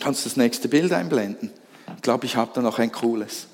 Kannst 0.06 0.24
du 0.24 0.30
das 0.30 0.38
nächste 0.38 0.68
Bild 0.68 0.94
einblenden? 0.94 1.52
Ich 1.96 2.04
glaube, 2.04 2.28
ich 2.28 2.36
habe 2.36 2.52
da 2.54 2.62
noch 2.62 2.78
ein 2.78 2.92
cooles. 2.92 3.48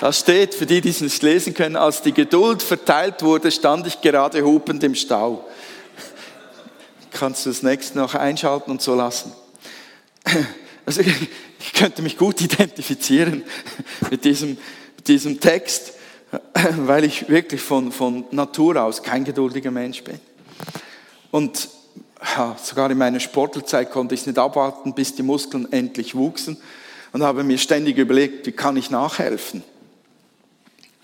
Da 0.00 0.12
steht, 0.12 0.54
für 0.54 0.64
die, 0.64 0.80
die 0.80 0.88
es 0.88 1.02
nicht 1.02 1.22
lesen 1.22 1.52
können, 1.52 1.76
als 1.76 2.00
die 2.00 2.12
Geduld 2.12 2.62
verteilt 2.62 3.22
wurde, 3.22 3.52
stand 3.52 3.86
ich 3.86 4.00
gerade 4.00 4.42
hupend 4.42 4.82
im 4.82 4.94
Stau 4.94 5.46
kannst 7.12 7.46
du 7.46 7.50
das 7.50 7.62
nächste 7.62 7.98
noch 7.98 8.14
einschalten 8.14 8.70
und 8.70 8.82
so 8.82 8.94
lassen. 8.94 9.32
Also 10.84 11.02
ich 11.02 11.72
könnte 11.74 12.02
mich 12.02 12.16
gut 12.16 12.40
identifizieren 12.40 13.44
mit 14.10 14.24
diesem, 14.24 14.58
mit 14.96 15.06
diesem 15.06 15.38
Text, 15.38 15.92
weil 16.78 17.04
ich 17.04 17.28
wirklich 17.28 17.60
von, 17.60 17.92
von 17.92 18.24
Natur 18.32 18.82
aus 18.82 19.04
kein 19.04 19.22
geduldiger 19.22 19.70
Mensch 19.70 20.02
bin. 20.02 20.18
Und 21.30 21.68
sogar 22.62 22.90
in 22.90 22.98
meiner 22.98 23.20
Sportelzeit 23.20 23.90
konnte 23.90 24.14
ich 24.14 24.22
es 24.22 24.26
nicht 24.26 24.38
abwarten, 24.38 24.94
bis 24.94 25.14
die 25.14 25.22
Muskeln 25.22 25.70
endlich 25.72 26.14
wuchsen 26.14 26.56
und 27.12 27.22
habe 27.22 27.44
mir 27.44 27.58
ständig 27.58 27.98
überlegt, 27.98 28.46
wie 28.46 28.52
kann 28.52 28.76
ich 28.76 28.90
nachhelfen. 28.90 29.62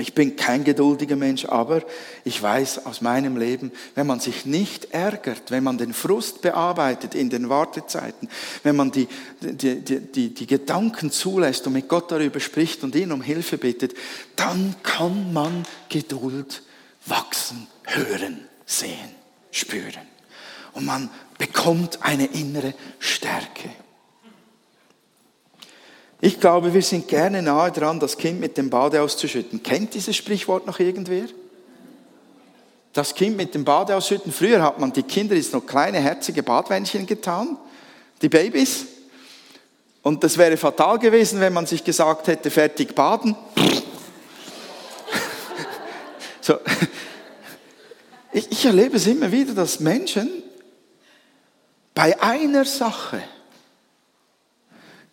Ich 0.01 0.15
bin 0.15 0.37
kein 0.37 0.63
geduldiger 0.63 1.17
Mensch, 1.17 1.45
aber 1.45 1.83
ich 2.25 2.41
weiß 2.41 2.87
aus 2.87 3.01
meinem 3.01 3.37
Leben, 3.37 3.73
wenn 3.97 4.07
man 4.07 4.21
sich 4.21 4.47
nicht 4.47 4.93
ärgert, 4.93 5.51
wenn 5.51 5.65
man 5.65 5.77
den 5.77 5.93
Frust 5.93 6.41
bearbeitet 6.41 7.17
in 7.17 7.31
den 7.31 7.49
Wartezeiten, 7.49 8.29
wenn 8.63 8.77
man 8.77 8.93
die, 8.93 9.09
die, 9.41 9.81
die, 9.81 10.01
die, 10.01 10.35
die 10.35 10.47
Gedanken 10.47 11.11
zulässt 11.11 11.67
und 11.67 11.73
mit 11.73 11.89
Gott 11.89 12.13
darüber 12.13 12.39
spricht 12.39 12.85
und 12.85 12.95
ihn 12.95 13.11
um 13.11 13.23
Hilfe 13.23 13.59
bittet, 13.59 13.95
dann 14.37 14.77
kann 14.85 15.33
man 15.33 15.65
Geduld 15.89 16.63
wachsen, 17.05 17.67
hören, 17.83 18.45
sehen, 18.67 19.17
spüren. 19.51 20.18
Und 20.73 20.87
man 20.87 21.11
bekommt 21.39 22.03
eine 22.03 22.27
innere 22.27 22.75
Stärke. 22.99 23.71
Ich 26.21 26.41
glaube, 26.41 26.75
wir 26.75 26.83
sind 26.83 27.07
gerne 27.07 27.43
nahe 27.43 27.71
dran, 27.71 28.01
das 28.01 28.19
Kind 28.19 28.41
mit 28.41 28.57
dem 28.57 28.71
Bade 28.71 29.01
auszuschütten. 29.01 29.63
Kennt 29.63 29.95
dieses 29.95 30.17
Sprichwort 30.17 30.67
noch 30.67 30.81
irgendwer? 30.81 31.27
Das 32.93 33.15
Kind 33.15 33.37
mit 33.37 33.55
dem 33.55 33.65
Bade 33.65 33.95
ausschütten. 33.95 34.33
Früher 34.33 34.61
hat 34.61 34.81
man 34.81 34.93
die 34.93 35.05
Kinder 35.05 35.37
jetzt 35.37 35.53
noch 35.53 35.65
kleine, 35.65 36.01
herzige 36.01 36.43
Badwändchen 36.43 37.07
getan, 37.07 37.57
die 38.21 38.29
Babys. 38.29 38.87
Und 40.03 40.25
das 40.25 40.39
wäre 40.39 40.57
fatal 40.57 40.99
gewesen, 40.99 41.39
wenn 41.39 41.53
man 41.53 41.67
sich 41.67 41.85
gesagt 41.85 42.27
hätte, 42.27 42.51
fertig 42.51 42.97
baden. 42.97 43.37
so. 46.41 46.59
ich, 48.33 48.51
ich 48.51 48.65
erlebe 48.65 48.97
es 48.97 49.07
immer 49.07 49.31
wieder, 49.31 49.55
dass 49.55 49.79
Menschen 49.79 50.43
bei 51.99 52.23
einer 52.23 52.65
Sache, 52.65 53.21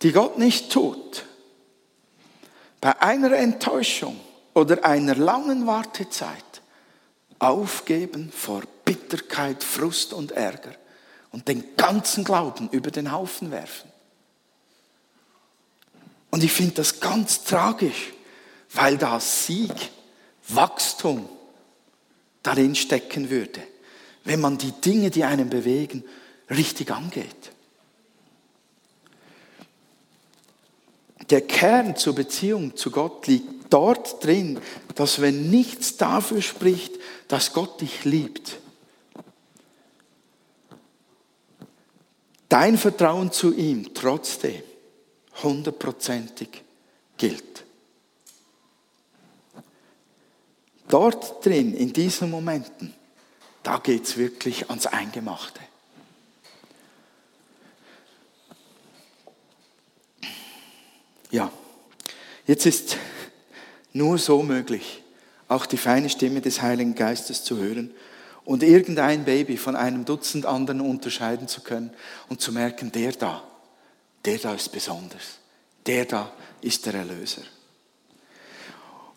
die 0.03 0.11
Gott 0.11 0.37
nicht 0.37 0.71
tut, 0.71 1.25
bei 2.79 3.01
einer 3.01 3.31
Enttäuschung 3.31 4.19
oder 4.53 4.85
einer 4.85 5.15
langen 5.15 5.65
Wartezeit 5.65 6.61
aufgeben 7.39 8.31
vor 8.31 8.61
Bitterkeit, 8.83 9.63
Frust 9.63 10.13
und 10.13 10.33
Ärger 10.33 10.75
und 11.31 11.47
den 11.47 11.75
ganzen 11.75 12.23
Glauben 12.23 12.69
über 12.69 12.91
den 12.91 13.11
Haufen 13.11 13.49
werfen. 13.49 13.91
Und 16.29 16.43
ich 16.43 16.51
finde 16.51 16.75
das 16.75 16.99
ganz 16.99 17.45
tragisch, 17.45 18.13
weil 18.71 18.99
da 18.99 19.19
Sieg, 19.19 19.73
Wachstum 20.49 21.27
darin 22.43 22.75
stecken 22.75 23.31
würde, 23.31 23.63
wenn 24.23 24.39
man 24.39 24.59
die 24.59 24.71
Dinge, 24.71 25.09
die 25.09 25.23
einen 25.23 25.49
bewegen, 25.49 26.03
richtig 26.49 26.91
angeht. 26.91 27.51
Der 31.29 31.41
Kern 31.41 31.95
zur 31.95 32.13
Beziehung 32.13 32.75
zu 32.75 32.91
Gott 32.91 33.25
liegt 33.27 33.73
dort 33.73 34.23
drin, 34.23 34.59
dass 34.93 35.21
wenn 35.21 35.49
nichts 35.49 35.97
dafür 35.97 36.41
spricht, 36.41 36.93
dass 37.27 37.53
Gott 37.53 37.81
dich 37.81 38.05
liebt, 38.05 38.59
dein 42.47 42.77
Vertrauen 42.77 43.31
zu 43.31 43.53
ihm 43.53 43.93
trotzdem 43.93 44.61
hundertprozentig 45.41 46.63
gilt. 47.17 47.63
Dort 50.87 51.43
drin, 51.43 51.73
in 51.73 51.91
diesen 51.91 52.29
Momenten, 52.29 52.93
da 53.63 53.79
geht 53.79 54.03
es 54.03 54.17
wirklich 54.17 54.69
ans 54.69 54.85
Eingemachte. 54.85 55.59
Ja, 61.35 61.51
jetzt 62.47 62.65
ist 62.65 62.95
nur 63.91 64.17
so 64.17 64.41
möglich, 64.41 65.03
auch 65.49 65.65
die 65.65 65.75
feine 65.75 66.09
Stimme 66.09 66.39
des 66.39 66.61
Heiligen 66.61 66.95
Geistes 66.95 67.43
zu 67.43 67.57
hören 67.57 67.93
und 68.45 68.63
irgendein 68.63 69.25
Baby 69.25 69.57
von 69.57 69.75
einem 69.75 70.05
Dutzend 70.05 70.45
anderen 70.45 70.79
unterscheiden 70.79 71.49
zu 71.49 71.59
können 71.59 71.91
und 72.29 72.39
zu 72.39 72.53
merken, 72.53 72.89
der 72.93 73.11
da, 73.11 73.43
der 74.23 74.37
da 74.37 74.53
ist 74.53 74.71
besonders, 74.71 75.39
der 75.85 76.05
da 76.05 76.31
ist 76.61 76.85
der 76.85 76.93
Erlöser. 76.93 77.41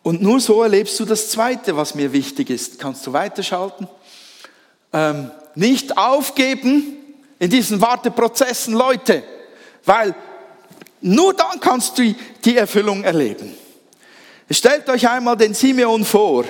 Und 0.02 0.20
nur 0.20 0.40
so 0.40 0.60
erlebst 0.60 0.98
du 0.98 1.04
das 1.04 1.30
Zweite, 1.30 1.76
was 1.76 1.94
mir 1.94 2.12
wichtig 2.12 2.50
ist. 2.50 2.80
Kannst 2.80 3.06
du 3.06 3.12
weiterschalten? 3.12 3.86
Ähm, 4.92 5.30
nicht 5.54 5.96
aufgeben 5.96 6.96
in 7.38 7.48
diesen 7.48 7.80
Warteprozessen, 7.80 8.74
Leute, 8.74 9.22
weil 9.84 10.16
nur 11.00 11.34
dann 11.34 11.60
kannst 11.60 11.98
du 11.98 12.14
die 12.44 12.56
Erfüllung 12.56 13.04
erleben. 13.04 13.54
Stellt 14.50 14.88
euch 14.88 15.08
einmal 15.08 15.36
den 15.36 15.54
Simeon 15.54 16.04
vor, 16.04 16.44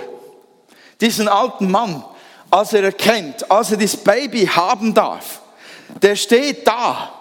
diesen 1.00 1.28
alten 1.28 1.70
Mann, 1.70 2.04
als 2.50 2.72
er 2.72 2.84
erkennt, 2.84 3.50
als 3.50 3.72
er 3.72 3.76
das 3.76 3.96
Baby 3.96 4.46
haben 4.46 4.94
darf. 4.94 5.40
Der 6.02 6.16
steht 6.16 6.66
da, 6.66 7.12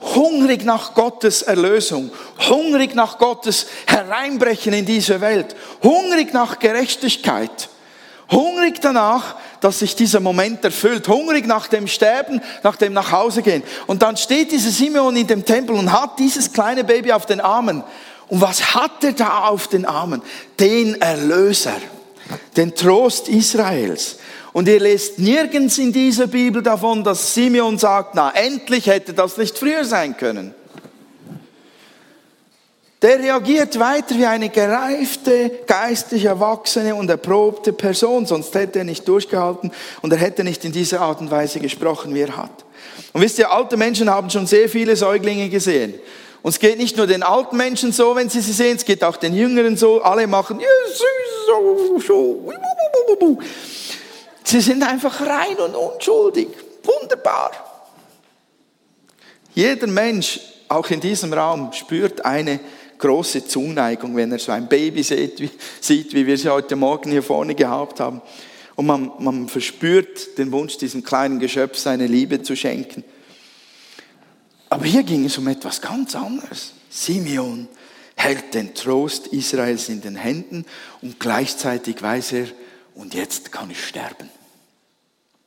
hungrig 0.00 0.64
nach 0.64 0.94
Gottes 0.94 1.42
Erlösung, 1.42 2.10
hungrig 2.48 2.94
nach 2.94 3.18
Gottes 3.18 3.66
Hereinbrechen 3.86 4.72
in 4.72 4.86
diese 4.86 5.20
Welt, 5.20 5.54
hungrig 5.82 6.32
nach 6.32 6.58
Gerechtigkeit, 6.58 7.68
hungrig 8.30 8.80
danach, 8.80 9.36
dass 9.64 9.78
sich 9.78 9.96
dieser 9.96 10.20
Moment 10.20 10.62
erfüllt, 10.62 11.08
hungrig 11.08 11.46
nach 11.46 11.68
dem 11.68 11.86
Sterben, 11.86 12.42
nach 12.62 12.76
dem 12.76 12.92
Nachhausegehen. 12.92 13.62
Und 13.86 14.02
dann 14.02 14.18
steht 14.18 14.52
dieser 14.52 14.68
Simeon 14.68 15.16
in 15.16 15.26
dem 15.26 15.46
Tempel 15.46 15.74
und 15.74 15.90
hat 15.90 16.18
dieses 16.18 16.52
kleine 16.52 16.84
Baby 16.84 17.12
auf 17.12 17.24
den 17.24 17.40
Armen. 17.40 17.82
Und 18.28 18.42
was 18.42 18.74
hat 18.74 19.02
er 19.02 19.12
da 19.12 19.48
auf 19.48 19.68
den 19.68 19.86
Armen? 19.86 20.20
Den 20.60 21.00
Erlöser, 21.00 21.76
den 22.58 22.74
Trost 22.74 23.28
Israels. 23.28 24.18
Und 24.52 24.68
ihr 24.68 24.80
lest 24.80 25.18
nirgends 25.18 25.78
in 25.78 25.94
dieser 25.94 26.26
Bibel 26.26 26.62
davon, 26.62 27.02
dass 27.02 27.32
Simeon 27.32 27.78
sagt, 27.78 28.14
na 28.14 28.32
endlich 28.34 28.86
hätte 28.86 29.14
das 29.14 29.38
nicht 29.38 29.56
früher 29.56 29.86
sein 29.86 30.14
können. 30.14 30.54
Der 33.04 33.18
reagiert 33.18 33.78
weiter 33.78 34.14
wie 34.16 34.24
eine 34.24 34.48
gereifte, 34.48 35.50
geistig 35.66 36.24
erwachsene 36.24 36.94
und 36.94 37.10
erprobte 37.10 37.74
Person, 37.74 38.24
sonst 38.24 38.54
hätte 38.54 38.78
er 38.78 38.86
nicht 38.86 39.06
durchgehalten 39.06 39.72
und 40.00 40.10
er 40.10 40.18
hätte 40.18 40.42
nicht 40.42 40.64
in 40.64 40.72
dieser 40.72 41.02
Art 41.02 41.20
und 41.20 41.30
Weise 41.30 41.60
gesprochen, 41.60 42.14
wie 42.14 42.22
er 42.22 42.34
hat. 42.34 42.64
Und 43.12 43.20
wisst 43.20 43.38
ihr, 43.38 43.50
alte 43.52 43.76
Menschen 43.76 44.08
haben 44.08 44.30
schon 44.30 44.46
sehr 44.46 44.70
viele 44.70 44.96
Säuglinge 44.96 45.50
gesehen. 45.50 45.92
Und 46.40 46.52
es 46.52 46.58
geht 46.58 46.78
nicht 46.78 46.96
nur 46.96 47.06
den 47.06 47.22
alten 47.22 47.58
Menschen 47.58 47.92
so, 47.92 48.16
wenn 48.16 48.30
sie 48.30 48.40
sie 48.40 48.54
sehen, 48.54 48.76
es 48.76 48.86
geht 48.86 49.04
auch 49.04 49.18
den 49.18 49.34
Jüngeren 49.34 49.76
so. 49.76 50.00
Alle 50.00 50.26
machen, 50.26 50.58
sie 54.44 54.60
sind 54.62 54.82
einfach 54.82 55.20
rein 55.20 55.56
und 55.58 55.74
unschuldig. 55.74 56.48
Wunderbar. 56.82 57.50
Jeder 59.54 59.88
Mensch, 59.88 60.40
auch 60.70 60.88
in 60.88 61.00
diesem 61.00 61.34
Raum, 61.34 61.70
spürt 61.74 62.24
eine 62.24 62.60
große 63.04 63.46
Zuneigung, 63.46 64.16
wenn 64.16 64.32
er 64.32 64.38
so 64.38 64.50
ein 64.50 64.66
Baby 64.66 65.02
sieht, 65.02 65.38
wie, 65.38 65.50
sieht, 65.78 66.14
wie 66.14 66.26
wir 66.26 66.38
sie 66.38 66.48
heute 66.48 66.74
Morgen 66.74 67.10
hier 67.10 67.22
vorne 67.22 67.54
gehabt 67.54 68.00
haben. 68.00 68.22
Und 68.76 68.86
man, 68.86 69.12
man 69.18 69.48
verspürt 69.48 70.38
den 70.38 70.50
Wunsch, 70.52 70.78
diesem 70.78 71.04
kleinen 71.04 71.38
Geschöpf 71.38 71.76
seine 71.76 72.06
Liebe 72.06 72.42
zu 72.42 72.56
schenken. 72.56 73.04
Aber 74.70 74.86
hier 74.86 75.02
ging 75.02 75.26
es 75.26 75.36
um 75.36 75.46
etwas 75.48 75.82
ganz 75.82 76.16
anderes. 76.16 76.72
Simeon 76.88 77.68
hält 78.16 78.54
den 78.54 78.74
Trost 78.74 79.26
Israels 79.28 79.90
in 79.90 80.00
den 80.00 80.16
Händen 80.16 80.64
und 81.02 81.20
gleichzeitig 81.20 82.00
weiß 82.00 82.32
er, 82.32 82.46
und 82.94 83.12
jetzt 83.12 83.52
kann 83.52 83.70
ich 83.70 83.84
sterben. 83.84 84.30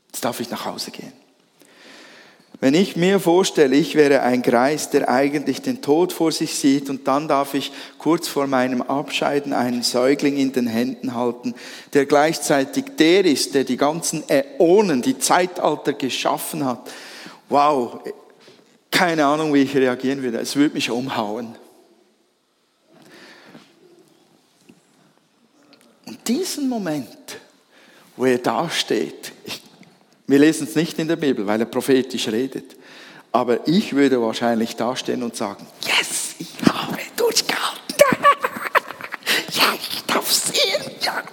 Jetzt 0.08 0.24
darf 0.24 0.40
ich 0.42 0.50
nach 0.50 0.66
Hause 0.66 0.92
gehen. 0.92 1.14
Wenn 2.60 2.74
ich 2.74 2.96
mir 2.96 3.20
vorstelle, 3.20 3.76
ich 3.76 3.94
wäre 3.94 4.22
ein 4.24 4.42
Greis, 4.42 4.90
der 4.90 5.10
eigentlich 5.10 5.62
den 5.62 5.84
Tod 5.84 6.12
vor 6.12 6.32
sich 6.32 6.56
sieht 6.56 6.90
und 6.90 7.08
dann 7.08 7.28
darf 7.28 7.54
ich 7.54 7.72
kurz 8.00 8.28
vor 8.28 8.48
meinem 8.48 8.82
Abscheiden 8.82 9.54
einen 9.54 9.84
Säugling 9.84 10.38
in 10.38 10.54
den 10.54 10.66
Händen 10.66 11.14
halten, 11.14 11.54
der 11.94 12.08
gleichzeitig 12.08 12.86
der 12.98 13.26
ist, 13.26 13.54
der 13.54 13.64
die 13.64 13.78
ganzen 13.78 14.24
Äonen, 14.28 15.04
die 15.04 15.20
Zeitalter 15.20 15.94
geschaffen 15.94 16.66
hat. 16.66 16.90
Wow, 17.48 18.00
keine 18.90 19.28
Ahnung, 19.28 19.54
wie 19.54 19.62
ich 19.62 19.76
reagieren 19.76 20.24
würde. 20.24 20.40
Es 20.40 20.56
würde 20.56 20.74
mich 20.74 20.90
umhauen. 20.90 21.56
Und 26.08 26.28
diesen 26.28 26.70
Moment, 26.70 27.38
wo 28.16 28.26
er 28.26 28.40
da 28.40 28.68
steht, 28.68 29.34
ich 29.46 29.62
wir 30.28 30.40
lesen 30.40 30.68
es 30.68 30.76
nicht 30.76 31.00
in 31.00 31.08
der 31.08 31.16
Bibel, 31.16 31.48
weil 31.48 31.62
er 31.62 31.66
prophetisch 31.66 32.28
redet. 32.28 32.76
Aber 33.32 33.66
ich 33.66 33.94
würde 33.94 34.22
wahrscheinlich 34.22 34.76
dastehen 34.76 35.24
und 35.24 35.36
sagen, 35.36 35.66
yes, 35.86 36.36
ich 36.38 36.50
habe 36.70 36.98
durchgehalten. 37.16 37.82
ja, 39.52 39.74
ich 39.74 40.04
darf 40.04 40.30
sehen. 40.30 40.84
Ja, 41.02 41.24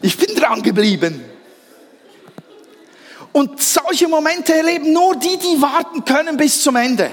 Ich 0.00 0.16
bin 0.16 0.34
dran 0.34 0.62
geblieben. 0.62 1.24
Und 3.30 3.62
solche 3.62 4.08
Momente 4.08 4.54
erleben 4.54 4.92
nur 4.92 5.14
die, 5.14 5.36
die 5.36 5.62
warten 5.62 6.04
können 6.04 6.36
bis 6.36 6.60
zum 6.60 6.74
Ende. 6.74 7.10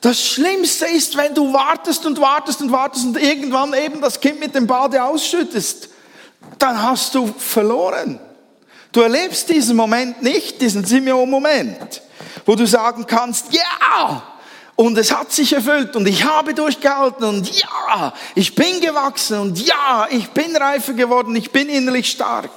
Das 0.00 0.20
Schlimmste 0.20 0.86
ist, 0.86 1.16
wenn 1.16 1.34
du 1.34 1.52
wartest 1.52 2.06
und 2.06 2.20
wartest 2.20 2.60
und 2.60 2.70
wartest 2.70 3.06
und 3.06 3.20
irgendwann 3.20 3.74
eben 3.74 4.00
das 4.00 4.20
Kind 4.20 4.38
mit 4.38 4.54
dem 4.54 4.66
Bade 4.66 5.02
ausschüttest 5.02 5.88
dann 6.64 6.82
hast 6.82 7.14
du 7.14 7.26
verloren. 7.26 8.18
Du 8.90 9.02
erlebst 9.02 9.50
diesen 9.50 9.76
Moment 9.76 10.22
nicht, 10.22 10.62
diesen 10.62 10.82
Simeon-Moment, 10.82 12.00
wo 12.46 12.54
du 12.54 12.66
sagen 12.66 13.04
kannst, 13.06 13.52
ja, 13.52 14.22
und 14.74 14.96
es 14.96 15.12
hat 15.12 15.30
sich 15.30 15.52
erfüllt 15.52 15.94
und 15.94 16.08
ich 16.08 16.24
habe 16.24 16.54
durchgehalten 16.54 17.24
und 17.24 17.60
ja, 17.60 18.14
ich 18.34 18.54
bin 18.54 18.80
gewachsen 18.80 19.40
und 19.40 19.58
ja, 19.60 20.08
ich 20.10 20.30
bin 20.30 20.56
reifer 20.56 20.94
geworden, 20.94 21.36
ich 21.36 21.50
bin 21.50 21.68
innerlich 21.68 22.10
stark. 22.10 22.50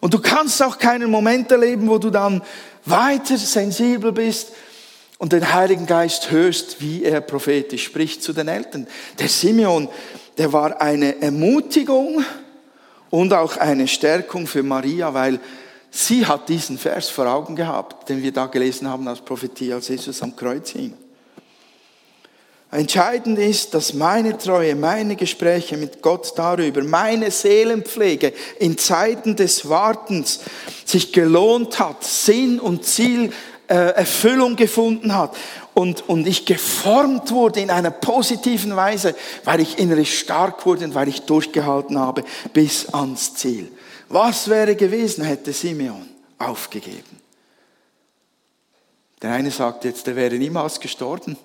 Und 0.00 0.14
du 0.14 0.18
kannst 0.18 0.62
auch 0.62 0.78
keinen 0.78 1.10
Moment 1.10 1.52
erleben, 1.52 1.88
wo 1.90 1.98
du 1.98 2.08
dann 2.08 2.42
weiter 2.86 3.36
sensibel 3.36 4.12
bist 4.12 4.52
und 5.18 5.34
den 5.34 5.52
Heiligen 5.52 5.84
Geist 5.84 6.30
hörst, 6.30 6.80
wie 6.80 7.04
er 7.04 7.20
prophetisch 7.20 7.84
spricht 7.84 8.22
zu 8.22 8.32
den 8.32 8.48
Eltern. 8.48 8.86
Der 9.18 9.28
Simeon, 9.28 9.90
der 10.38 10.54
war 10.54 10.80
eine 10.80 11.20
Ermutigung, 11.20 12.24
und 13.10 13.32
auch 13.32 13.56
eine 13.56 13.88
Stärkung 13.88 14.46
für 14.46 14.62
Maria, 14.62 15.12
weil 15.14 15.40
sie 15.90 16.26
hat 16.26 16.48
diesen 16.48 16.78
Vers 16.78 17.08
vor 17.08 17.26
Augen 17.26 17.56
gehabt, 17.56 18.08
den 18.08 18.22
wir 18.22 18.32
da 18.32 18.46
gelesen 18.46 18.88
haben 18.88 19.08
als 19.08 19.20
Prophetie, 19.20 19.72
als 19.72 19.88
Jesus 19.88 20.22
am 20.22 20.36
Kreuz 20.36 20.70
hing. 20.70 20.94
Entscheidend 22.70 23.38
ist, 23.38 23.72
dass 23.72 23.94
meine 23.94 24.36
Treue, 24.36 24.76
meine 24.76 25.16
Gespräche 25.16 25.78
mit 25.78 26.02
Gott 26.02 26.34
darüber, 26.36 26.82
meine 26.84 27.30
Seelenpflege 27.30 28.34
in 28.58 28.76
Zeiten 28.76 29.36
des 29.36 29.70
Wartens 29.70 30.40
sich 30.84 31.14
gelohnt 31.14 31.78
hat, 31.78 32.04
Sinn 32.04 32.60
und 32.60 32.84
Ziel, 32.84 33.32
äh, 33.68 33.74
Erfüllung 33.74 34.54
gefunden 34.54 35.14
hat 35.16 35.34
und, 35.78 36.08
und 36.08 36.26
ich 36.26 36.44
geformt 36.44 37.30
wurde 37.30 37.60
in 37.60 37.70
einer 37.70 37.92
positiven 37.92 38.74
Weise, 38.74 39.14
weil 39.44 39.60
ich 39.60 39.78
innerlich 39.78 40.18
stark 40.18 40.66
wurde 40.66 40.84
und 40.84 40.96
weil 40.96 41.06
ich 41.06 41.20
durchgehalten 41.22 41.96
habe 41.96 42.24
bis 42.52 42.92
ans 42.92 43.34
Ziel. 43.34 43.70
Was 44.08 44.48
wäre 44.48 44.74
gewesen, 44.74 45.22
hätte 45.22 45.52
Simeon 45.52 46.04
aufgegeben? 46.36 47.20
Der 49.22 49.34
eine 49.34 49.52
sagt 49.52 49.84
jetzt, 49.84 50.08
er 50.08 50.16
wäre 50.16 50.34
niemals 50.34 50.80
gestorben 50.80 51.36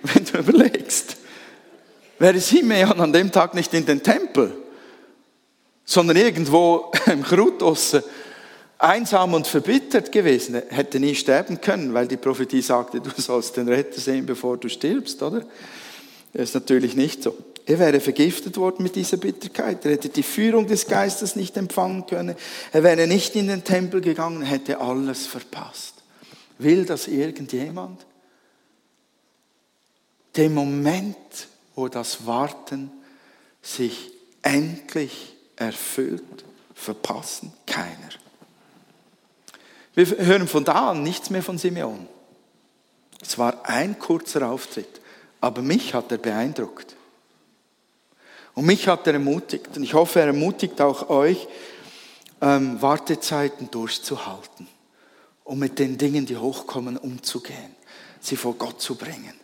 wenn 0.04 0.24
du 0.24 0.38
überlegst. 0.38 1.16
Wäre 2.20 2.38
Simeon 2.38 3.00
an 3.00 3.12
dem 3.12 3.32
Tag 3.32 3.52
nicht 3.54 3.74
in 3.74 3.84
den 3.84 4.00
Tempel, 4.00 4.56
sondern 5.84 6.16
irgendwo 6.16 6.92
im 7.06 7.24
Krutosse 7.24 8.04
einsam 8.78 9.34
und 9.34 9.46
verbittert 9.46 10.12
gewesen, 10.12 10.62
hätte 10.68 11.00
nie 11.00 11.14
sterben 11.14 11.60
können, 11.60 11.94
weil 11.94 12.08
die 12.08 12.16
Prophetie 12.16 12.62
sagte, 12.62 13.00
du 13.00 13.10
sollst 13.16 13.56
den 13.56 13.68
Retter 13.68 14.00
sehen, 14.00 14.26
bevor 14.26 14.56
du 14.56 14.68
stirbst, 14.68 15.22
oder? 15.22 15.44
Das 16.32 16.50
ist 16.50 16.54
natürlich 16.54 16.94
nicht 16.94 17.22
so. 17.22 17.36
Er 17.66 17.78
wäre 17.78 18.00
vergiftet 18.00 18.56
worden 18.56 18.82
mit 18.82 18.96
dieser 18.96 19.16
Bitterkeit. 19.16 19.84
Er 19.84 19.92
hätte 19.92 20.08
die 20.08 20.22
Führung 20.22 20.66
des 20.66 20.86
Geistes 20.86 21.36
nicht 21.36 21.56
empfangen 21.56 22.06
können. 22.06 22.34
Er 22.72 22.82
wäre 22.82 23.06
nicht 23.06 23.36
in 23.36 23.48
den 23.48 23.64
Tempel 23.64 24.00
gegangen, 24.00 24.42
hätte 24.42 24.80
alles 24.80 25.26
verpasst. 25.26 25.94
Will 26.58 26.84
das 26.84 27.08
irgendjemand? 27.08 28.06
den 30.38 30.54
Moment, 30.54 31.48
wo 31.74 31.88
das 31.88 32.24
Warten 32.24 32.90
sich 33.60 34.12
endlich 34.42 35.34
erfüllt, 35.56 36.22
verpassen 36.74 37.52
keiner. 37.66 38.10
Wir 39.98 40.06
hören 40.06 40.46
von 40.46 40.62
da 40.62 40.90
an 40.90 41.02
nichts 41.02 41.28
mehr 41.28 41.42
von 41.42 41.58
Simeon. 41.58 42.06
Es 43.20 43.36
war 43.36 43.68
ein 43.68 43.98
kurzer 43.98 44.48
Auftritt, 44.48 45.00
aber 45.40 45.60
mich 45.60 45.92
hat 45.92 46.12
er 46.12 46.18
beeindruckt. 46.18 46.94
Und 48.54 48.64
mich 48.64 48.86
hat 48.86 49.08
er 49.08 49.14
ermutigt. 49.14 49.76
Und 49.76 49.82
ich 49.82 49.94
hoffe, 49.94 50.20
er 50.20 50.28
ermutigt 50.28 50.80
auch 50.80 51.10
euch, 51.10 51.48
ähm, 52.40 52.80
Wartezeiten 52.80 53.72
durchzuhalten, 53.72 54.68
um 55.42 55.58
mit 55.58 55.80
den 55.80 55.98
Dingen, 55.98 56.26
die 56.26 56.36
hochkommen, 56.36 56.96
umzugehen, 56.96 57.74
sie 58.20 58.36
vor 58.36 58.54
Gott 58.54 58.80
zu 58.80 58.94
bringen 58.94 59.34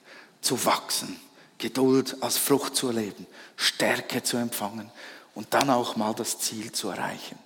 zu 0.41 0.65
wachsen, 0.65 1.19
Geduld 1.59 2.23
als 2.23 2.37
Frucht 2.37 2.77
zu 2.77 2.87
erleben, 2.87 3.27
Stärke 3.57 4.23
zu 4.23 4.37
empfangen 4.37 4.89
und 5.35 5.53
dann 5.53 5.71
auch 5.71 5.97
mal 5.97 6.15
das 6.15 6.39
Ziel 6.39 6.71
zu 6.71 6.91
erreichen. 6.91 7.39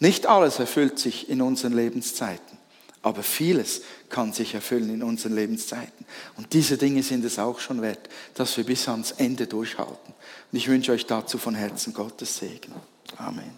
Nicht 0.00 0.26
alles 0.26 0.58
erfüllt 0.58 0.98
sich 0.98 1.28
in 1.28 1.42
unseren 1.42 1.74
Lebenszeiten, 1.74 2.58
aber 3.02 3.22
vieles 3.22 3.82
kann 4.08 4.32
sich 4.32 4.54
erfüllen 4.54 4.88
in 4.88 5.02
unseren 5.02 5.34
Lebenszeiten. 5.34 6.06
Und 6.38 6.54
diese 6.54 6.78
Dinge 6.78 7.02
sind 7.02 7.22
es 7.24 7.38
auch 7.38 7.60
schon 7.60 7.82
wert, 7.82 8.08
dass 8.34 8.56
wir 8.56 8.64
bis 8.64 8.88
ans 8.88 9.12
Ende 9.12 9.46
durchhalten. 9.46 10.14
Und 10.50 10.58
ich 10.58 10.68
wünsche 10.68 10.92
euch 10.92 11.06
dazu 11.06 11.36
von 11.36 11.54
Herzen 11.54 11.92
Gottes 11.92 12.38
Segen. 12.38 12.74
Amen. 13.18 13.52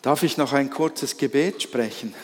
Darf 0.00 0.22
ich 0.22 0.36
noch 0.36 0.52
ein 0.52 0.70
kurzes 0.70 1.16
Gebet 1.16 1.62
sprechen? 1.62 2.14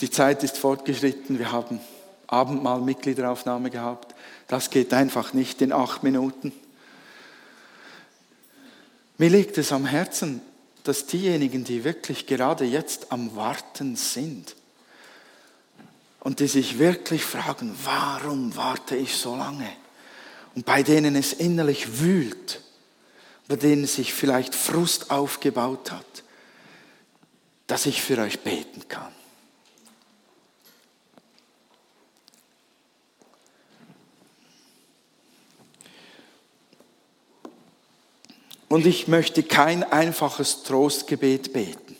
Die 0.00 0.10
Zeit 0.10 0.42
ist 0.42 0.56
fortgeschritten. 0.56 1.38
Wir 1.38 1.52
haben 1.52 1.80
Abendmahl 2.28 2.80
Mitgliederaufnahme 2.80 3.68
gehabt. 3.68 4.14
Das 4.46 4.70
geht 4.70 4.94
einfach 4.94 5.34
nicht 5.34 5.60
in 5.60 5.72
acht 5.72 6.02
Minuten. 6.02 6.52
Mir 9.20 9.28
liegt 9.28 9.58
es 9.58 9.70
am 9.70 9.84
Herzen, 9.84 10.40
dass 10.82 11.04
diejenigen, 11.04 11.62
die 11.62 11.84
wirklich 11.84 12.24
gerade 12.24 12.64
jetzt 12.64 13.12
am 13.12 13.36
Warten 13.36 13.94
sind 13.94 14.56
und 16.20 16.40
die 16.40 16.46
sich 16.46 16.78
wirklich 16.78 17.22
fragen, 17.22 17.76
warum 17.84 18.56
warte 18.56 18.96
ich 18.96 19.14
so 19.14 19.36
lange? 19.36 19.70
Und 20.54 20.64
bei 20.64 20.82
denen 20.82 21.16
es 21.16 21.34
innerlich 21.34 22.00
wühlt, 22.00 22.62
bei 23.46 23.56
denen 23.56 23.84
sich 23.84 24.14
vielleicht 24.14 24.54
Frust 24.54 25.10
aufgebaut 25.10 25.92
hat, 25.92 26.22
dass 27.66 27.84
ich 27.84 28.00
für 28.00 28.16
euch 28.22 28.40
beten 28.40 28.88
kann. 28.88 29.12
Und 38.70 38.86
ich 38.86 39.08
möchte 39.08 39.42
kein 39.42 39.82
einfaches 39.82 40.62
Trostgebet 40.62 41.52
beten, 41.52 41.96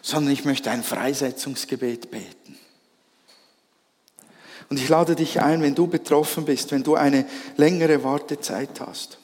sondern 0.00 0.32
ich 0.32 0.46
möchte 0.46 0.70
ein 0.70 0.82
Freisetzungsgebet 0.82 2.10
beten. 2.10 2.56
Und 4.70 4.80
ich 4.80 4.88
lade 4.88 5.14
dich 5.14 5.42
ein, 5.42 5.60
wenn 5.60 5.74
du 5.74 5.86
betroffen 5.86 6.46
bist, 6.46 6.72
wenn 6.72 6.82
du 6.82 6.94
eine 6.94 7.26
längere 7.58 8.02
Wartezeit 8.04 8.80
hast, 8.80 9.18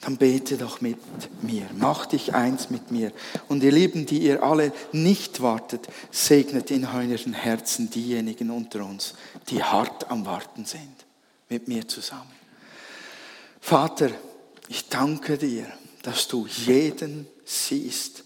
dann 0.00 0.16
bete 0.16 0.56
doch 0.56 0.80
mit 0.80 0.98
mir. 1.42 1.68
Mach 1.76 2.06
dich 2.06 2.34
eins 2.34 2.68
mit 2.68 2.90
mir. 2.90 3.12
Und 3.46 3.62
ihr 3.62 3.72
Lieben, 3.72 4.04
die 4.04 4.18
ihr 4.18 4.42
alle 4.42 4.72
nicht 4.90 5.40
wartet, 5.40 5.86
segnet 6.10 6.72
in 6.72 6.84
euren 6.84 7.32
Herzen 7.32 7.90
diejenigen 7.90 8.50
unter 8.50 8.84
uns, 8.84 9.14
die 9.50 9.62
hart 9.62 10.10
am 10.10 10.26
Warten 10.26 10.64
sind. 10.64 11.06
Mit 11.48 11.68
mir 11.68 11.86
zusammen. 11.86 12.32
Vater, 13.60 14.10
ich 14.68 14.88
danke 14.88 15.38
dir 15.38 15.66
dass 16.02 16.28
du 16.28 16.46
jeden 16.46 17.26
siehst, 17.44 18.24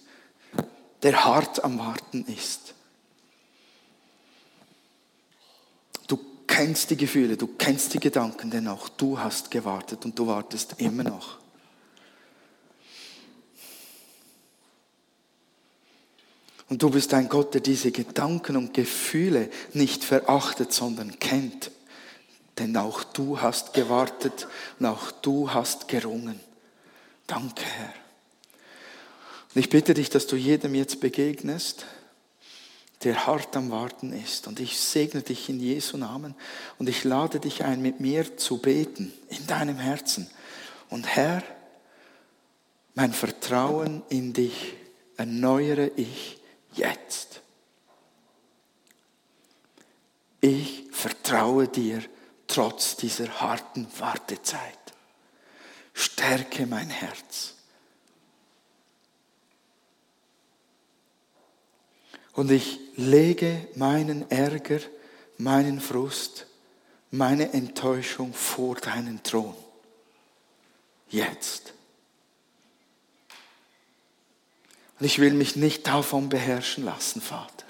der 1.02 1.24
hart 1.24 1.64
am 1.64 1.78
Warten 1.78 2.24
ist. 2.26 2.74
Du 6.06 6.18
kennst 6.46 6.90
die 6.90 6.96
Gefühle, 6.96 7.37
du 7.37 7.46
kennst 7.46 7.94
die 7.94 8.00
Gedanken, 8.00 8.50
denn 8.50 8.68
auch 8.68 8.88
du 8.88 9.18
hast 9.18 9.50
gewartet 9.50 10.04
und 10.04 10.18
du 10.18 10.26
wartest 10.26 10.74
immer 10.78 11.04
noch. 11.04 11.38
Und 16.68 16.82
du 16.82 16.88
bist 16.88 17.12
ein 17.12 17.28
Gott, 17.28 17.52
der 17.52 17.61
diese 17.61 17.92
Gedanken 17.92 18.56
und 18.56 18.72
Gefühle 18.72 19.50
nicht 19.74 20.04
verachtet, 20.04 20.72
sondern 20.72 21.18
kennt. 21.18 21.70
Denn 22.58 22.74
auch 22.78 23.04
du 23.04 23.42
hast 23.42 23.74
gewartet 23.74 24.48
und 24.78 24.87
auch 24.87 25.11
du 25.11 25.52
hast 25.52 25.87
gerungen. 25.88 26.40
Danke, 27.26 27.64
Herr. 27.64 27.92
Und 29.54 29.61
ich 29.61 29.68
bitte 29.68 29.94
dich, 29.94 30.11
dass 30.11 30.26
du 30.26 30.37
jedem 30.37 30.74
jetzt 30.74 31.00
begegnest, 31.00 31.85
der 33.04 33.26
hart 33.26 33.56
am 33.56 33.70
Warten 33.70 34.12
ist. 34.12 34.46
Und 34.46 34.61
ich 34.61 34.78
segne 34.78 35.22
dich 35.22 35.48
in 35.48 35.61
Jesu 35.61 35.96
Namen 35.96 36.35
und 36.78 36.88
ich 36.88 37.04
lade 37.04 37.40
dich 37.40 37.64
ein, 37.64 37.82
mit 37.82 38.00
mir 38.00 38.37
zu 38.37 38.58
beten 38.58 39.12
in 39.28 39.46
deinem 39.46 39.76
Herzen. 39.76 40.30
Und 40.88 41.06
Herr, 41.06 41.42
mein 42.94 43.12
Vertrauen 43.12 44.02
in 44.08 44.32
dich 44.32 44.74
erneuere 45.16 45.90
ich 45.96 46.38
jetzt. 46.74 47.40
Ich 50.40 50.85
vertraue 50.90 51.68
dir 51.68 52.02
trotz 52.46 52.96
dieser 52.96 53.40
harten 53.40 53.87
Wartezeit 53.98 54.82
stärke 55.94 56.66
mein 56.66 56.90
Herz. 56.90 57.55
Und 62.33 62.50
ich 62.50 62.81
lege 62.96 63.68
meinen 63.74 64.31
Ärger, 64.31 64.81
meinen 65.38 65.81
Frust, 65.81 66.46
meine 67.11 67.52
Enttäuschung 67.52 68.33
vor 68.33 68.76
deinen 68.76 69.22
Thron. 69.22 69.55
Jetzt. 71.11 71.74
Und 74.98 75.06
ich 75.06 75.19
will 75.19 75.35
mich 75.35 75.56
nicht 75.56 75.87
davon 75.87 76.29
beherrschen 76.29 76.85
lassen, 76.85 77.21
Vater. 77.21 77.67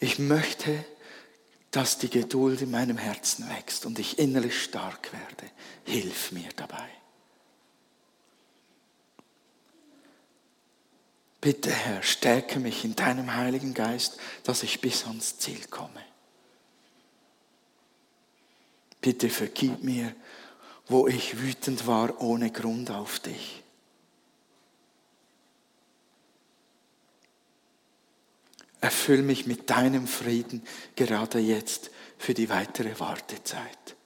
Ich 0.00 0.18
möchte 0.18 0.84
dass 1.70 1.98
die 1.98 2.08
Geduld 2.08 2.62
in 2.62 2.70
meinem 2.70 2.96
Herzen 2.96 3.48
wächst 3.50 3.84
und 3.84 3.98
ich 3.98 4.18
innerlich 4.18 4.62
stark 4.62 5.12
werde. 5.12 5.52
Hilf 5.84 6.32
mir 6.32 6.48
dabei. 6.56 6.88
Bitte, 11.40 11.70
Herr, 11.70 12.02
stärke 12.02 12.58
mich 12.58 12.84
in 12.84 12.96
deinem 12.96 13.34
Heiligen 13.34 13.74
Geist, 13.74 14.18
dass 14.42 14.62
ich 14.62 14.80
bis 14.80 15.04
ans 15.04 15.38
Ziel 15.38 15.64
komme. 15.70 16.02
Bitte 19.00 19.30
vergib 19.30 19.84
mir, 19.84 20.14
wo 20.86 21.06
ich 21.06 21.38
wütend 21.38 21.86
war 21.86 22.20
ohne 22.20 22.50
Grund 22.50 22.90
auf 22.90 23.20
dich. 23.20 23.62
Erfüll 28.80 29.22
mich 29.22 29.46
mit 29.46 29.70
deinem 29.70 30.06
Frieden 30.06 30.62
gerade 30.94 31.38
jetzt 31.38 31.90
für 32.18 32.34
die 32.34 32.48
weitere 32.48 32.98
Wartezeit. 33.00 33.96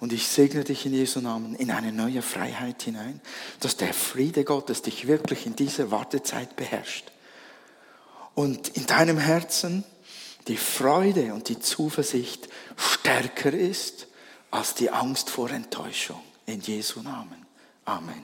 Und 0.00 0.12
ich 0.12 0.26
segne 0.26 0.64
dich 0.64 0.84
in 0.84 0.94
Jesu 0.94 1.20
Namen 1.20 1.54
in 1.54 1.70
eine 1.70 1.92
neue 1.92 2.22
Freiheit 2.22 2.82
hinein, 2.82 3.20
dass 3.60 3.76
der 3.76 3.94
Friede 3.94 4.42
Gottes 4.42 4.82
dich 4.82 5.06
wirklich 5.06 5.46
in 5.46 5.54
dieser 5.54 5.92
Wartezeit 5.92 6.56
beherrscht. 6.56 7.12
Und 8.34 8.70
in 8.70 8.86
deinem 8.86 9.18
Herzen 9.18 9.84
die 10.48 10.56
Freude 10.56 11.34
und 11.34 11.48
die 11.48 11.60
Zuversicht 11.60 12.48
stärker 12.76 13.52
ist 13.52 14.08
als 14.50 14.74
die 14.74 14.90
Angst 14.90 15.30
vor 15.30 15.50
Enttäuschung. 15.50 16.20
In 16.46 16.60
Jesu 16.60 17.00
Namen. 17.02 17.46
Amen. 17.84 18.22